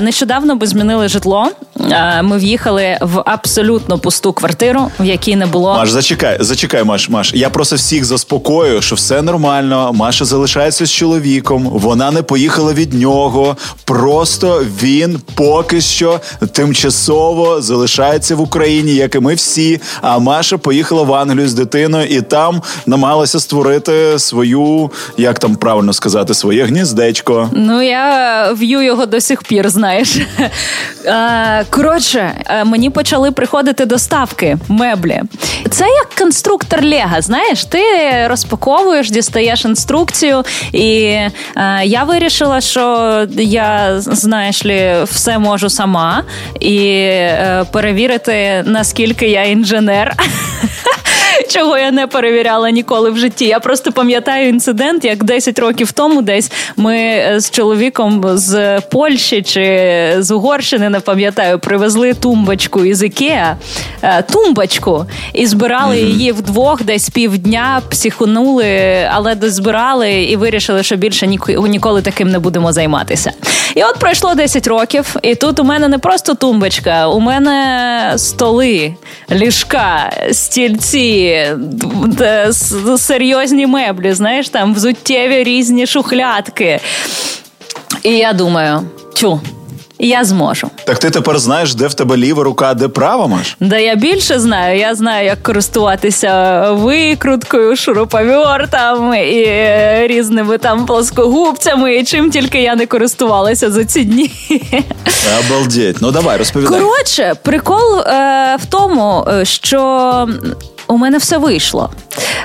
Нещодавно 0.01 0.55
ми 0.55 0.67
змінили 0.67 1.09
житло. 1.09 1.49
Ми 2.23 2.39
в'їхали 2.39 2.99
в 3.01 3.23
абсолютно 3.27 3.99
пусту 3.99 4.33
квартиру, 4.33 4.91
в 5.01 5.05
якій 5.05 5.37
не 5.37 5.47
було. 5.47 5.75
Маш, 5.75 5.91
зачекай, 5.91 6.37
зачекай, 6.41 6.85
Маш, 6.85 7.09
Маш. 7.09 7.33
Я 7.35 7.51
просто 7.51 7.77
всіх 7.77 8.05
заспокою, 8.05 8.83
що 8.83 8.95
все 8.95 9.23
нормально. 9.23 9.91
Маша 9.95 10.25
залишається 10.25 10.87
з 10.87 10.91
чоловіком. 10.91 11.69
Вона 11.73 12.11
не 12.11 12.23
поїхала 12.23 12.73
від 12.73 12.95
нього. 12.95 13.57
Просто 13.85 14.65
він 14.83 15.21
поки 15.35 15.81
що 15.81 16.21
тимчасово 16.53 17.63
залишається 17.63 18.37
в 18.37 18.41
Україні, 18.41 18.95
як 18.95 19.15
і 19.15 19.21
ми 19.21 19.35
всі. 19.35 19.81
А 20.03 20.19
Маша 20.19 20.59
поїхала 20.59 21.03
в 21.03 21.15
Англію 21.15 21.49
з 21.49 21.55
дитиною 21.55 22.07
і 22.07 22.21
там 22.23 22.63
намагалася 22.87 23.41
створити 23.41 24.19
свою, 24.19 24.91
як 25.17 25.39
там 25.39 25.57
правильно 25.57 25.93
сказати, 25.93 26.35
своє 26.35 26.65
гніздечко. 26.65 27.51
Ну 27.53 27.83
я 27.83 28.53
в'ю 28.53 28.83
його 28.83 29.07
до 29.07 29.21
сих 29.21 29.43
пір, 29.43 29.69
знаєш. 29.69 30.19
Коротше, 31.71 32.33
е, 32.47 32.65
мені 32.65 32.91
почали 32.91 33.31
приходити 33.31 33.87
доставки 33.87 34.59
меблі. 34.69 35.23
Це 35.71 35.85
як 35.85 36.09
конструктор 36.19 36.83
Лего, 36.83 37.21
знаєш, 37.21 37.65
ти 37.65 37.83
розпаковуєш, 38.27 39.11
дістаєш 39.11 39.65
інструкцію, 39.65 40.45
і 40.73 40.93
е, 41.03 41.31
я 41.85 42.03
вирішила, 42.03 42.61
що 42.61 43.27
я, 43.37 44.01
знаєш 44.01 44.67
лі, 44.67 44.95
все 45.05 45.39
можу 45.39 45.71
сама 45.71 46.23
і 46.61 46.77
е, 46.87 47.65
перевірити, 47.73 48.63
наскільки 48.67 49.29
я 49.29 49.45
інженер. 49.45 50.15
чого 51.47 51.79
я 51.79 51.91
не 51.91 52.07
перевіряла 52.07 52.71
ніколи 52.71 53.11
в 53.11 53.19
житті. 53.19 53.45
Я 53.47 53.61
просто 53.61 53.93
пам'ятаю 53.93 54.49
інцидент, 54.49 55.05
як 55.05 55.25
10 55.25 55.59
років 55.59 55.93
тому, 55.93 56.23
десь 56.23 56.53
ми 56.77 56.97
е, 56.97 57.41
з 57.41 57.51
чоловіком 57.51 58.25
з 58.35 58.81
Польщі 58.81 59.43
чи 59.43 60.15
з 60.19 60.31
Угорщини, 60.31 60.91
не 60.91 61.01
пам'ятаю, 61.01 61.59
привезли 61.59 62.15
тумбочку 62.15 62.85
із 62.85 63.03
Ікеа, 63.03 63.57
е, 64.03 64.23
тумбочку, 64.23 65.07
і 65.33 65.47
збирали 65.47 65.99
її 66.01 66.33
вдвох, 66.33 66.83
десь 66.83 67.11
півдня, 67.11 67.83
психонули, 67.89 68.67
але 69.11 69.35
дозбирали 69.35 70.23
і 70.23 70.37
вирішили, 70.37 70.83
що 70.83 70.97
більше 70.97 71.27
ніколи 71.69 72.03
таким 72.03 72.31
не 72.31 72.39
будемо 72.39 72.73
займатися. 72.73 73.33
І 73.77 73.85
от 73.85 73.99
пройшло 73.99 74.35
10 74.35 74.67
років, 74.67 75.17
і 75.23 75.35
тут 75.35 75.61
у 75.61 75.65
мене 75.65 75.89
не 75.89 75.99
просто 75.99 76.35
тумбочка, 76.35 77.09
у 77.09 77.21
мене 77.21 78.15
столи, 78.17 78.95
ліжка, 79.33 80.13
стільці 80.33 81.47
серйозні 82.99 83.67
меблі, 83.67 84.13
знаєш, 84.13 84.49
там 84.49 84.75
взуттєві 84.75 85.45
різні 85.45 85.87
шухлядки. 85.87 86.81
І 88.03 88.11
я 88.11 88.33
думаю, 88.33 88.81
чу. 89.15 89.41
Я 89.99 90.25
зможу. 90.25 90.71
Так 90.85 90.99
ти 90.99 91.11
тепер 91.11 91.39
знаєш, 91.39 91.75
де 91.75 91.87
в 91.87 91.95
тебе 91.95 92.17
ліва 92.17 92.45
рука, 92.45 92.75
де 92.75 92.89
права 92.89 93.27
маш? 93.27 93.57
Да 93.61 93.77
я 93.79 93.95
більше 93.95 94.39
знаю. 94.41 94.79
Я 94.79 94.95
знаю, 94.95 95.27
як 95.27 95.43
користуватися 95.43 96.63
викруткою, 96.73 97.77
шуруповертом 97.77 99.15
і 99.15 99.45
е, 99.47 100.07
різними 100.07 100.59
там 100.59 100.87
плоскогубцями, 100.87 101.97
і 101.97 102.05
чим 102.05 102.31
тільки 102.31 102.63
я 102.63 102.75
не 102.77 102.87
користувалася 102.87 103.71
за 103.71 103.85
ці 103.85 104.05
дні. 104.05 104.31
Обалдеть. 105.47 105.97
Ну 106.01 106.11
давай 106.11 106.37
розповідай. 106.39 106.81
Коротше, 106.81 107.35
прикол 107.43 108.01
е, 108.01 108.57
в 108.57 108.67
тому, 108.67 109.27
е, 109.29 109.45
що 109.45 110.29
у 110.89 110.97
мене 110.97 111.19
все 111.19 111.39
вийшло. 111.39 111.91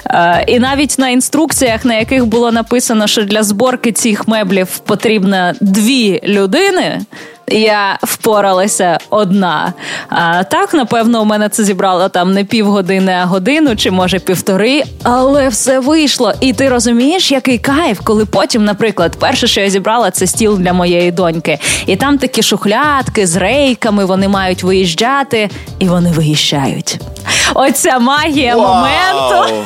Е, 0.06 0.44
І 0.48 0.60
навіть 0.60 1.00
на 1.00 1.10
інструкціях, 1.10 1.86
на 1.86 1.94
яких 1.94 2.26
було 2.26 2.52
написано, 2.52 3.08
що 3.08 3.24
для 3.24 3.44
зборки 3.44 3.92
цих 3.92 4.28
меблів 4.28 4.68
потрібно 4.78 5.52
дві 5.62 6.22
людини 6.24 7.02
я 7.52 8.00
впоралася 8.04 8.98
одна. 9.10 9.74
А 10.10 10.44
так, 10.44 10.74
напевно, 10.74 11.22
у 11.22 11.26
мене 11.26 11.50
це 11.50 11.64
зібрало 11.64 12.10
там 12.10 12.34
не 12.34 12.44
півгодини, 12.44 13.12
а 13.22 13.26
годину, 13.26 13.76
чи 13.76 13.92
може 13.92 14.20
півтори, 14.20 14.84
але 15.04 15.50
все 15.50 15.80
вийшло. 15.80 16.34
І 16.40 16.54
ти 16.54 16.70
розумієш, 16.70 17.32
який 17.32 17.58
кайф, 17.58 18.00
коли 18.04 18.26
потім, 18.26 18.66
наприклад, 18.66 19.16
перше, 19.20 19.48
що 19.48 19.62
я 19.62 19.70
зібрала, 19.70 20.12
це 20.12 20.28
стіл 20.28 20.58
для 20.58 20.74
моєї 20.74 21.12
доньки. 21.12 21.60
І 21.86 21.96
там 21.96 22.18
такі 22.18 22.44
шухлядки 22.44 23.28
з 23.28 23.36
рейками, 23.36 24.06
вони 24.06 24.28
мають 24.28 24.64
виїжджати, 24.64 25.50
і 25.80 25.86
вони 25.88 26.12
виїжджають. 26.12 27.00
Оця 27.54 28.00
магія 28.00 28.56
Вау! 28.56 28.76
моменту. 28.76 29.54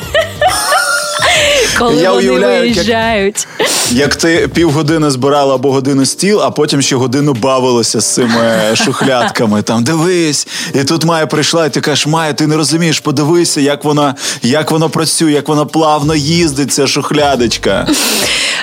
Коли 1.78 2.02
я 2.02 2.12
вони 2.12 2.30
уявляю, 2.30 2.60
виїжджають. 2.60 3.46
Як, 3.58 3.68
як 3.92 4.16
ти 4.16 4.48
півгодини 4.48 5.10
збирала 5.10 5.54
або 5.54 5.72
годину 5.72 6.06
стіл, 6.06 6.42
а 6.42 6.50
потім 6.50 6.82
ще 6.82 6.96
годину 6.96 7.32
бавилася 7.32 8.00
з 8.00 8.14
цими 8.14 8.60
шухлядками. 8.74 9.62
Там 9.62 9.84
дивись, 9.84 10.48
і 10.74 10.84
тут 10.84 11.04
Майя 11.04 11.26
прийшла, 11.26 11.66
і 11.66 11.70
ти 11.70 11.80
кажеш, 11.80 12.06
Майя, 12.06 12.32
ти 12.32 12.46
не 12.46 12.56
розумієш, 12.56 13.00
подивися, 13.00 13.60
як 13.60 13.84
вона 13.84 14.14
як 14.42 14.70
воно 14.70 14.90
працює, 14.90 15.32
як 15.32 15.48
вона 15.48 15.64
плавно 15.64 16.14
їздить, 16.14 16.72
ця 16.72 16.86
шухлядочка. 16.86 17.86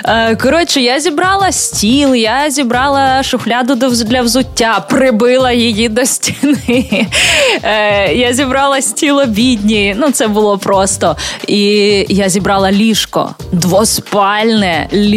Е, 0.04 0.36
коротше, 0.36 0.80
я 0.80 1.00
зібрала 1.00 1.52
стіл, 1.52 2.14
я 2.14 2.50
зібрала 2.50 3.22
шухляду 3.22 3.74
для 4.04 4.22
взуття, 4.22 4.86
прибила 4.90 5.52
її 5.52 5.88
до 5.88 6.06
стіни. 6.06 7.06
Е, 7.62 8.14
я 8.14 8.32
зібрала 8.32 8.82
стіл 8.82 9.18
обідні. 9.18 9.94
Ну, 9.98 10.10
це 10.10 10.28
було 10.28 10.58
просто. 10.58 11.16
І 11.46 11.60
я 12.08 12.28
зібрала 12.28 12.72
ліжко, 12.72 13.34
двоспальне 13.52 14.88
ліжко. 14.92 15.13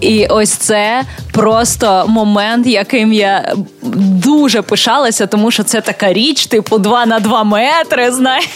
І 0.00 0.26
ось 0.26 0.50
це 0.50 1.02
просто 1.32 2.04
момент, 2.08 2.66
яким 2.66 3.12
я 3.12 3.54
дуже 3.82 4.62
пишалася, 4.62 5.26
тому 5.26 5.50
що 5.50 5.62
це 5.62 5.80
така 5.80 6.12
річ, 6.12 6.46
типу 6.46 6.78
2 6.78 7.06
на 7.06 7.20
2 7.20 7.44
метри. 7.44 8.10
Знаєш, 8.22 8.48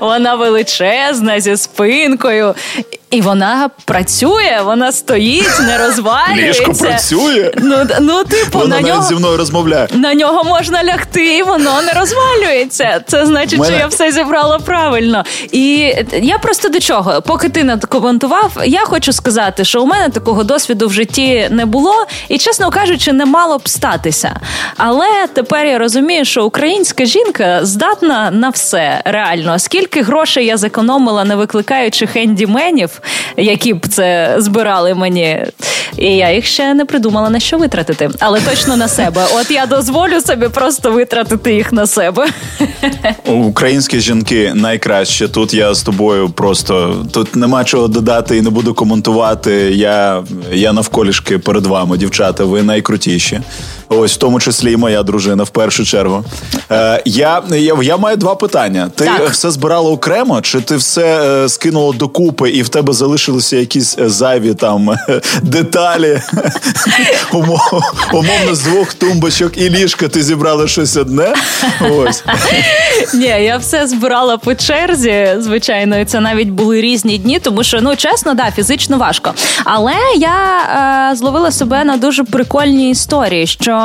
вона 0.00 0.34
величезна 0.34 1.40
зі 1.40 1.56
спинкою. 1.56 2.54
І 3.16 3.20
вона 3.20 3.70
працює, 3.84 4.60
вона 4.64 4.92
стоїть, 4.92 5.60
не 5.60 5.78
розвалюється. 5.86 6.62
Ліжко 6.62 6.72
працює. 6.72 7.52
Ну 7.56 7.76
ну 8.00 8.24
типу 8.24 8.58
вона 8.58 8.76
на 8.76 8.82
навіть 8.82 8.94
нього 8.94 9.08
зі 9.08 9.14
мною 9.14 9.36
розмовляє. 9.36 9.88
На 9.92 10.14
нього 10.14 10.44
можна 10.44 10.84
лягти, 10.84 11.36
і 11.36 11.42
воно 11.42 11.82
не 11.82 11.92
розвалюється. 11.92 13.00
Це 13.06 13.26
значить, 13.26 13.58
Мене... 13.58 13.70
що 13.72 13.80
я 13.80 13.86
все 13.86 14.12
зібрала 14.12 14.58
правильно. 14.58 15.24
І 15.52 15.94
я 16.12 16.38
просто 16.38 16.68
до 16.68 16.80
чого, 16.80 17.22
поки 17.22 17.48
ти 17.48 17.64
надкоментував, 17.64 18.52
я 18.64 18.80
хочу 18.80 19.12
сказати, 19.12 19.64
що 19.64 19.82
у 19.82 19.86
мене 19.86 20.08
такого 20.08 20.44
досвіду 20.44 20.88
в 20.88 20.92
житті 20.92 21.48
не 21.50 21.66
було, 21.66 22.06
і 22.28 22.38
чесно 22.38 22.70
кажучи, 22.70 23.12
не 23.12 23.26
мало 23.26 23.58
б 23.58 23.68
статися. 23.68 24.40
Але 24.76 25.08
тепер 25.32 25.66
я 25.66 25.78
розумію, 25.78 26.24
що 26.24 26.44
українська 26.44 27.04
жінка 27.04 27.60
здатна 27.62 28.30
на 28.30 28.48
все 28.48 29.02
реально. 29.04 29.58
Скільки 29.58 30.02
грошей 30.02 30.46
я 30.46 30.56
зекономила, 30.56 31.24
не 31.24 31.36
викликаючи 31.36 32.06
хендіменів 32.06 33.00
які 33.36 33.74
б 33.74 33.88
це 33.88 34.34
збирали 34.38 34.94
мені. 34.94 35.44
І 35.98 36.16
я 36.16 36.32
їх 36.32 36.46
ще 36.46 36.74
не 36.74 36.84
придумала 36.84 37.30
на 37.30 37.40
що 37.40 37.58
витратити, 37.58 38.10
але 38.18 38.40
точно 38.40 38.76
на 38.76 38.88
себе. 38.88 39.26
От 39.34 39.50
я 39.50 39.66
дозволю 39.66 40.20
собі 40.20 40.48
просто 40.48 40.92
витратити 40.92 41.54
їх 41.54 41.72
на 41.72 41.86
себе. 41.86 42.26
Українські 43.26 44.00
жінки 44.00 44.52
найкраще. 44.54 45.28
Тут 45.28 45.54
я 45.54 45.74
з 45.74 45.82
тобою 45.82 46.28
просто 46.28 47.04
тут 47.12 47.36
нема 47.36 47.64
чого 47.64 47.88
додати 47.88 48.36
і 48.36 48.42
не 48.42 48.50
буду 48.50 48.74
коментувати. 48.74 49.52
Я 49.74 50.24
я 50.52 50.72
навколішки 50.72 51.38
перед 51.38 51.66
вами, 51.66 51.98
дівчата. 51.98 52.44
Ви 52.44 52.62
найкрутіші. 52.62 53.40
Ось 53.88 54.14
в 54.14 54.16
тому 54.16 54.40
числі 54.40 54.72
і 54.72 54.76
моя 54.76 55.02
дружина 55.02 55.42
в 55.42 55.48
першу 55.48 55.84
чергу. 55.84 56.24
Е, 56.70 57.02
Я 57.04 57.42
я, 57.50 57.76
я 57.82 57.96
маю 57.96 58.16
два 58.16 58.34
питання. 58.34 58.90
Ти 58.94 59.04
Так. 59.04 59.30
все 59.30 59.50
збирала 59.50 59.90
окремо, 59.90 60.40
чи 60.40 60.60
ти 60.60 60.76
все 60.76 61.44
е, 61.44 61.48
скинула 61.48 61.92
докупи, 61.92 62.50
і 62.50 62.62
в 62.62 62.68
тебе 62.68 62.92
залишилися 62.92 63.56
якісь 63.56 63.98
е, 63.98 64.08
зайві 64.08 64.54
там 64.54 64.90
е, 64.90 65.20
деталі? 65.42 66.20
Умовно, 68.12 68.54
з 68.54 68.60
двох 68.62 68.94
тумбочок 68.94 69.56
і 69.56 69.70
ліжка 69.70 70.08
ти 70.08 70.22
зібрала 70.22 70.68
щось 70.68 70.96
одне. 70.96 71.34
Ось. 71.90 72.24
Ні, 73.14 73.26
я 73.26 73.56
все 73.56 73.86
збирала 73.86 74.36
по 74.38 74.54
черзі, 74.54 75.28
звичайно, 75.38 75.98
і 75.98 76.04
це 76.04 76.20
навіть 76.20 76.48
були 76.48 76.80
різні 76.80 77.18
дні, 77.18 77.38
тому 77.38 77.64
що 77.64 77.80
ну 77.80 77.96
чесно, 77.96 78.34
да, 78.34 78.50
фізично 78.50 78.98
важко. 78.98 79.34
Але 79.64 79.94
я 80.16 80.58
е, 81.12 81.16
зловила 81.16 81.50
себе 81.52 81.84
на 81.84 81.96
дуже 81.96 82.24
прикольній 82.24 82.90
історії, 82.90 83.46
що 83.46 83.75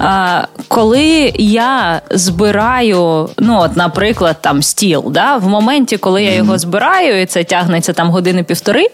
е, 0.00 0.46
коли 0.68 1.32
я 1.38 2.00
збираю, 2.10 3.28
ну 3.38 3.60
от, 3.60 3.76
наприклад, 3.76 4.36
там 4.40 4.62
стіл, 4.62 5.04
да, 5.10 5.36
в 5.36 5.48
моменті, 5.48 5.96
коли 5.96 6.22
я 6.22 6.34
його 6.34 6.58
збираю, 6.58 7.22
і 7.22 7.26
це 7.26 7.44
тягнеться 7.44 7.92
там 7.92 8.10
години-півтори. 8.10 8.86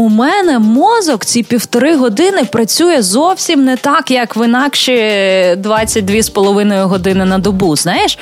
У 0.00 0.08
мене 0.08 0.58
мозок 0.58 1.24
ці 1.24 1.42
півтори 1.42 1.96
години 1.96 2.44
працює 2.44 3.02
зовсім 3.02 3.64
не 3.64 3.76
так, 3.76 4.10
як 4.10 4.36
в 4.36 4.44
інакші 4.44 4.96
22 5.58 6.22
з 6.22 6.30
половиною 6.30 6.88
години 6.88 7.24
на 7.24 7.38
добу. 7.38 7.76
Знаєш, 7.76 8.18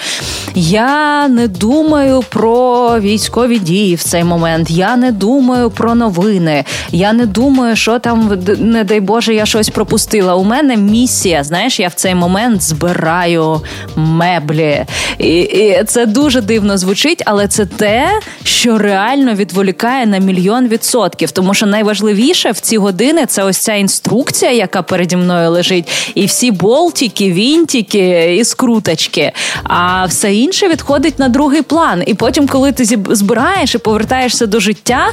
я 0.55 1.29
не 1.29 1.49
думаю 1.49 2.25
про 2.29 3.01
військові 3.01 3.59
дії 3.59 3.95
в 3.95 4.03
цей 4.03 4.25
момент. 4.25 4.71
Я 4.71 4.97
не 4.97 5.13
думаю 5.13 5.71
про 5.71 5.95
новини. 5.95 6.65
Я 6.93 7.13
не 7.13 7.27
думаю, 7.27 7.77
що 7.77 7.99
там, 7.99 8.39
не 8.59 8.85
дай 8.85 9.01
Боже, 9.01 9.35
я 9.35 9.47
щось 9.47 9.69
пропустила. 9.69 10.35
У 10.35 10.45
мене 10.45 10.77
місія. 10.77 11.45
Знаєш, 11.45 11.81
я 11.81 11.89
в 11.89 11.95
цей 11.95 12.15
момент 12.15 12.63
збираю 12.63 13.61
меблі. 13.97 14.85
І, 15.19 15.41
і 15.41 15.85
це 15.87 16.07
дуже 16.07 16.41
дивно 16.41 16.79
звучить, 16.79 17.23
але 17.27 17.49
це 17.49 17.67
те, 17.67 18.21
що 18.45 18.79
реально 18.79 19.35
відволікає 19.35 20.07
на 20.07 20.19
мільйон 20.19 20.69
відсотків. 20.69 21.31
Тому 21.31 21.55
що 21.55 21.68
найважливіше 21.71 22.51
в 22.51 22.61
ці 22.61 22.79
години 22.79 23.27
це 23.27 23.45
ось 23.45 23.59
ця 23.59 23.75
інструкція, 23.75 24.53
яка 24.53 24.83
переді 24.83 25.17
мною 25.17 25.51
лежить, 25.51 26.13
і 26.15 26.27
всі 26.27 26.51
болтики, 26.51 27.33
вінтики 27.33 28.37
і 28.41 28.45
скруточки. 28.45 29.33
А 29.65 30.05
все 30.05 30.35
інше 30.35 30.69
відходить 30.69 31.19
на 31.19 31.29
другий 31.29 31.63
план. 31.63 32.03
І 32.07 32.15
потім, 32.15 32.49
коли 32.49 32.73
ти 32.73 32.85
збираєш 33.11 33.75
і 33.75 33.79
повертаєшся 33.79 34.47
до 34.47 34.61
життя, 34.61 35.09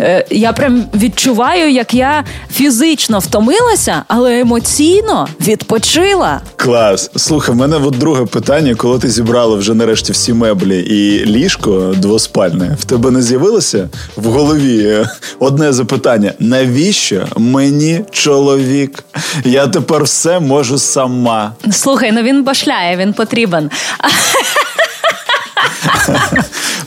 е, 0.00 0.26
я 0.30 0.52
прям 0.52 0.84
відчуваю, 0.94 1.70
як 1.70 1.94
я 1.94 2.24
фізично 2.52 3.18
втомилася, 3.18 4.02
але 4.08 4.40
емоційно 4.40 5.28
відпочила. 5.40 6.40
Клас. 6.56 7.10
Слухай, 7.16 7.54
в 7.54 7.58
мене 7.58 7.76
от 7.76 7.98
друге 7.98 8.24
питання, 8.24 8.74
коли 8.74 8.98
ти 8.98 9.08
зібрала 9.08 9.56
вже 9.56 9.74
нарешті 9.74 10.12
всі 10.12 10.32
меблі 10.32 10.80
і 10.80 11.26
ліжко 11.26 11.94
двоспальне, 11.96 12.76
в 12.80 12.84
тебе 12.84 13.10
не 13.10 13.22
з'явилося 13.22 13.88
в 14.16 14.26
голові 14.26 14.78
е, 14.86 15.08
одне 15.38 15.72
запитання: 15.72 15.95
навіщо 16.38 17.26
мені 17.36 18.00
чоловік? 18.10 19.04
Я 19.44 19.66
тепер 19.66 20.04
все 20.04 20.40
можу 20.40 20.78
сама. 20.78 21.52
Слухай, 21.72 22.12
ну 22.12 22.22
він 22.22 22.44
башляє, 22.44 22.96
він 22.96 23.12
потрібен. 23.12 23.70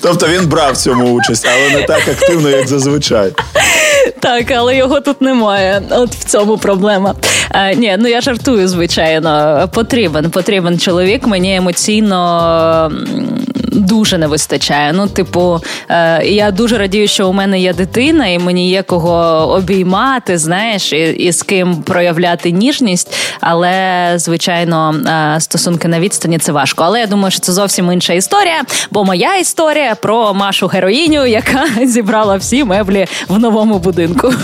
Тобто 0.01 0.27
він 0.27 0.47
брав 0.47 0.73
в 0.73 0.77
цьому 0.77 1.13
участь, 1.13 1.47
але 1.53 1.79
не 1.79 1.83
так 1.83 2.07
активно, 2.07 2.49
як 2.49 2.67
зазвичай. 2.67 3.31
Так, 4.19 4.51
але 4.51 4.75
його 4.75 5.01
тут 5.01 5.21
немає. 5.21 5.81
От 5.89 6.15
в 6.15 6.23
цьому 6.23 6.57
проблема. 6.57 7.15
Е, 7.51 7.75
ні, 7.75 7.95
ну 7.99 8.07
я 8.07 8.21
жартую, 8.21 8.67
звичайно. 8.67 9.69
Потрібен, 9.73 10.29
потрібен 10.29 10.79
чоловік. 10.79 11.27
Мені 11.27 11.55
емоційно. 11.55 12.91
Дуже 13.71 14.17
не 14.17 14.27
вистачає. 14.27 14.93
Ну, 14.93 15.07
типу, 15.07 15.61
е, 15.89 16.25
я 16.25 16.51
дуже 16.51 16.77
радію, 16.77 17.07
що 17.07 17.29
у 17.29 17.33
мене 17.33 17.59
є 17.59 17.73
дитина, 17.73 18.27
і 18.27 18.39
мені 18.39 18.69
є 18.69 18.83
кого 18.83 19.13
обіймати, 19.51 20.37
знаєш, 20.37 20.93
і, 20.93 20.97
і 20.97 21.31
з 21.31 21.43
ким 21.43 21.75
проявляти 21.75 22.51
ніжність. 22.51 23.15
Але, 23.39 24.13
звичайно, 24.15 24.95
е, 25.35 25.39
стосунки 25.39 25.87
на 25.87 25.99
відстані 25.99 26.37
це 26.37 26.51
важко. 26.51 26.83
Але 26.83 26.99
я 26.99 27.07
думаю, 27.07 27.31
що 27.31 27.39
це 27.39 27.51
зовсім 27.51 27.91
інша 27.91 28.13
історія. 28.13 28.63
Бо 28.91 29.03
моя 29.03 29.37
історія 29.37 29.95
про 29.95 30.33
Машу 30.33 30.67
героїню, 30.67 31.25
яка 31.25 31.65
зібрала 31.85 32.35
всі 32.35 32.63
меблі 32.63 33.07
в 33.27 33.39
новому 33.39 33.79
будинку. 33.79 34.33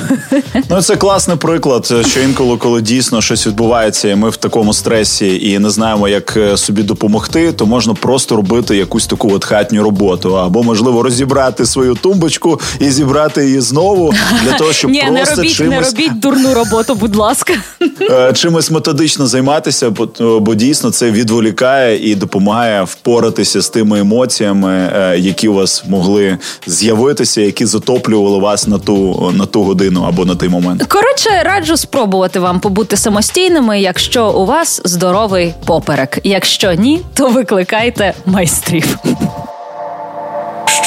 Ну, 0.70 0.82
це 0.82 0.96
класний 0.96 1.38
приклад, 1.38 1.86
що 1.86 2.20
інколи, 2.20 2.58
коли 2.58 2.82
дійсно 2.82 3.22
щось 3.22 3.48
відбувається, 3.48 4.10
і 4.10 4.16
ми 4.16 4.30
в 4.30 4.38
такому 4.38 4.74
стресі 4.74 5.50
і 5.52 5.60
не 5.60 5.70
знаємо, 5.70 6.08
як 6.08 6.38
е, 6.38 6.58
собі 6.58 6.84
допомогти, 6.84 7.52
то 7.52 7.66
можна 7.66 7.94
просто 7.94 8.36
робити 8.36 8.78
якусь 8.78 9.08
таку 9.08 9.15
от 9.24 9.46
хатню 9.46 9.84
роботу, 9.84 10.38
або 10.38 10.64
можливо 10.64 11.04
розібрати 11.04 11.66
свою 11.66 11.96
тумбочку 11.96 12.60
і 12.80 12.90
зібрати 12.90 13.46
її 13.46 13.62
знову 13.62 14.14
для 14.44 14.58
того, 14.58 14.74
щоб 14.74 14.92
Ні, 14.92 15.04
не 15.12 15.24
робіть, 15.24 15.54
чимось 15.54 15.72
не 15.72 15.82
робіть 15.82 16.20
дурну 16.20 16.54
роботу, 16.54 16.96
будь 16.96 17.16
ласка. 17.16 17.54
е, 18.02 18.34
чимось 18.34 18.72
методично 18.72 19.28
займатися, 19.28 19.90
бо, 19.90 20.10
бо 20.40 20.56
дійсно 20.56 20.92
це 20.92 21.12
відволікає 21.12 22.12
і 22.12 22.16
допомагає 22.16 22.84
впоратися 22.84 23.62
з 23.62 23.70
тими 23.70 24.00
емоціями, 24.00 24.92
е, 24.96 25.18
які 25.20 25.48
у 25.48 25.54
вас 25.54 25.84
могли 25.88 26.38
з'явитися, 26.68 27.42
які 27.42 27.66
затоплювали 27.66 28.40
вас 28.40 28.68
на 28.68 28.78
ту 28.80 29.32
на 29.36 29.46
ту 29.46 29.64
годину 29.64 30.06
або 30.08 30.26
на 30.26 30.36
той 30.36 30.50
момент. 30.50 30.84
Коротше, 30.84 31.30
раджу 31.44 31.78
спробувати 31.78 32.40
вам 32.40 32.60
побути 32.60 32.98
самостійними, 32.98 33.82
якщо 33.82 34.30
у 34.32 34.46
вас 34.46 34.82
здоровий 34.86 35.54
поперек. 35.66 36.20
Якщо 36.24 36.74
ні, 36.74 37.02
то 37.14 37.28
викликайте 37.28 38.14
майстрів. 38.26 38.98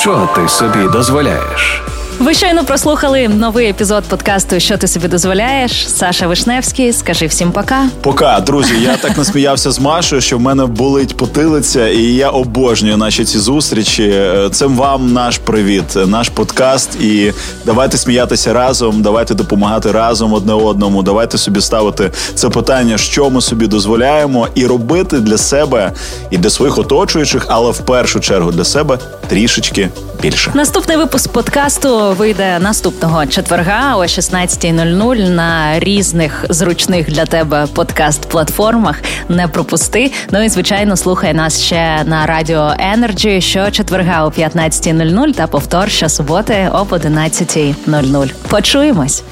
Що 0.00 0.28
ти 0.36 0.48
собі 0.48 0.88
дозволяєш? 0.92 1.82
Ви 2.18 2.34
щойно 2.34 2.64
прослухали 2.64 3.28
новий 3.28 3.68
епізод 3.68 4.04
подкасту 4.08 4.60
Що 4.60 4.76
ти 4.76 4.88
собі 4.88 5.08
дозволяєш? 5.08 5.88
Саша 5.88 6.26
Вишневський. 6.26 6.92
Скажи 6.92 7.26
всім 7.26 7.52
пока. 7.52 7.84
Пока, 8.02 8.40
друзі, 8.40 8.74
я 8.82 8.96
так 8.96 9.18
насміявся 9.18 9.70
з 9.70 9.80
Машою, 9.80 10.20
що 10.20 10.38
в 10.38 10.40
мене 10.40 10.66
болить 10.66 11.16
потилиця, 11.16 11.88
і 11.88 12.02
я 12.02 12.30
обожнюю 12.30 12.96
наші 12.96 13.24
ці 13.24 13.38
зустрічі. 13.38 14.22
Це 14.52 14.66
вам 14.66 15.12
наш 15.12 15.38
привіт, 15.38 15.84
наш 16.06 16.28
подкаст. 16.28 17.00
І 17.00 17.32
давайте 17.66 17.98
сміятися 17.98 18.52
разом, 18.52 19.02
давайте 19.02 19.34
допомагати 19.34 19.92
разом 19.92 20.32
одне 20.32 20.52
одному. 20.52 21.02
Давайте 21.02 21.38
собі 21.38 21.60
ставити 21.60 22.10
це 22.34 22.48
питання, 22.48 22.98
що 22.98 23.30
ми 23.30 23.40
собі 23.40 23.66
дозволяємо, 23.66 24.48
і 24.54 24.66
робити 24.66 25.20
для 25.20 25.38
себе 25.38 25.92
і 26.30 26.38
для 26.38 26.50
своїх 26.50 26.78
оточуючих, 26.78 27.46
але 27.48 27.70
в 27.70 27.78
першу 27.78 28.20
чергу 28.20 28.52
для 28.52 28.64
себе 28.64 28.98
трішечки 29.28 29.88
більше. 30.22 30.50
Наступний 30.54 30.96
випуск 30.96 31.32
подкасту 31.32 32.07
вийде 32.14 32.58
наступного 32.58 33.26
четверга 33.26 33.96
о 33.96 34.02
16.00 34.02 35.28
на 35.30 35.78
різних 35.80 36.44
зручних 36.48 37.10
для 37.10 37.26
тебе 37.26 37.66
подкаст-платформах. 37.74 38.94
Не 39.28 39.48
пропусти. 39.48 40.12
Ну 40.30 40.44
і 40.44 40.48
звичайно, 40.48 40.96
слухай 40.96 41.34
нас 41.34 41.60
ще 41.60 42.04
на 42.04 42.26
радіо 42.26 42.74
Energy 42.96 43.40
щочетверга 43.40 44.24
о 44.24 44.28
15.00 44.28 45.34
та 45.34 45.46
повтор 45.46 45.90
щосуботи 45.90 46.70
об 46.72 46.88
11.00. 46.88 48.32
Почуємось. 48.48 49.22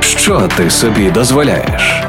Що 0.00 0.48
ти 0.56 0.70
собі 0.70 1.10
дозволяєш? 1.10 2.07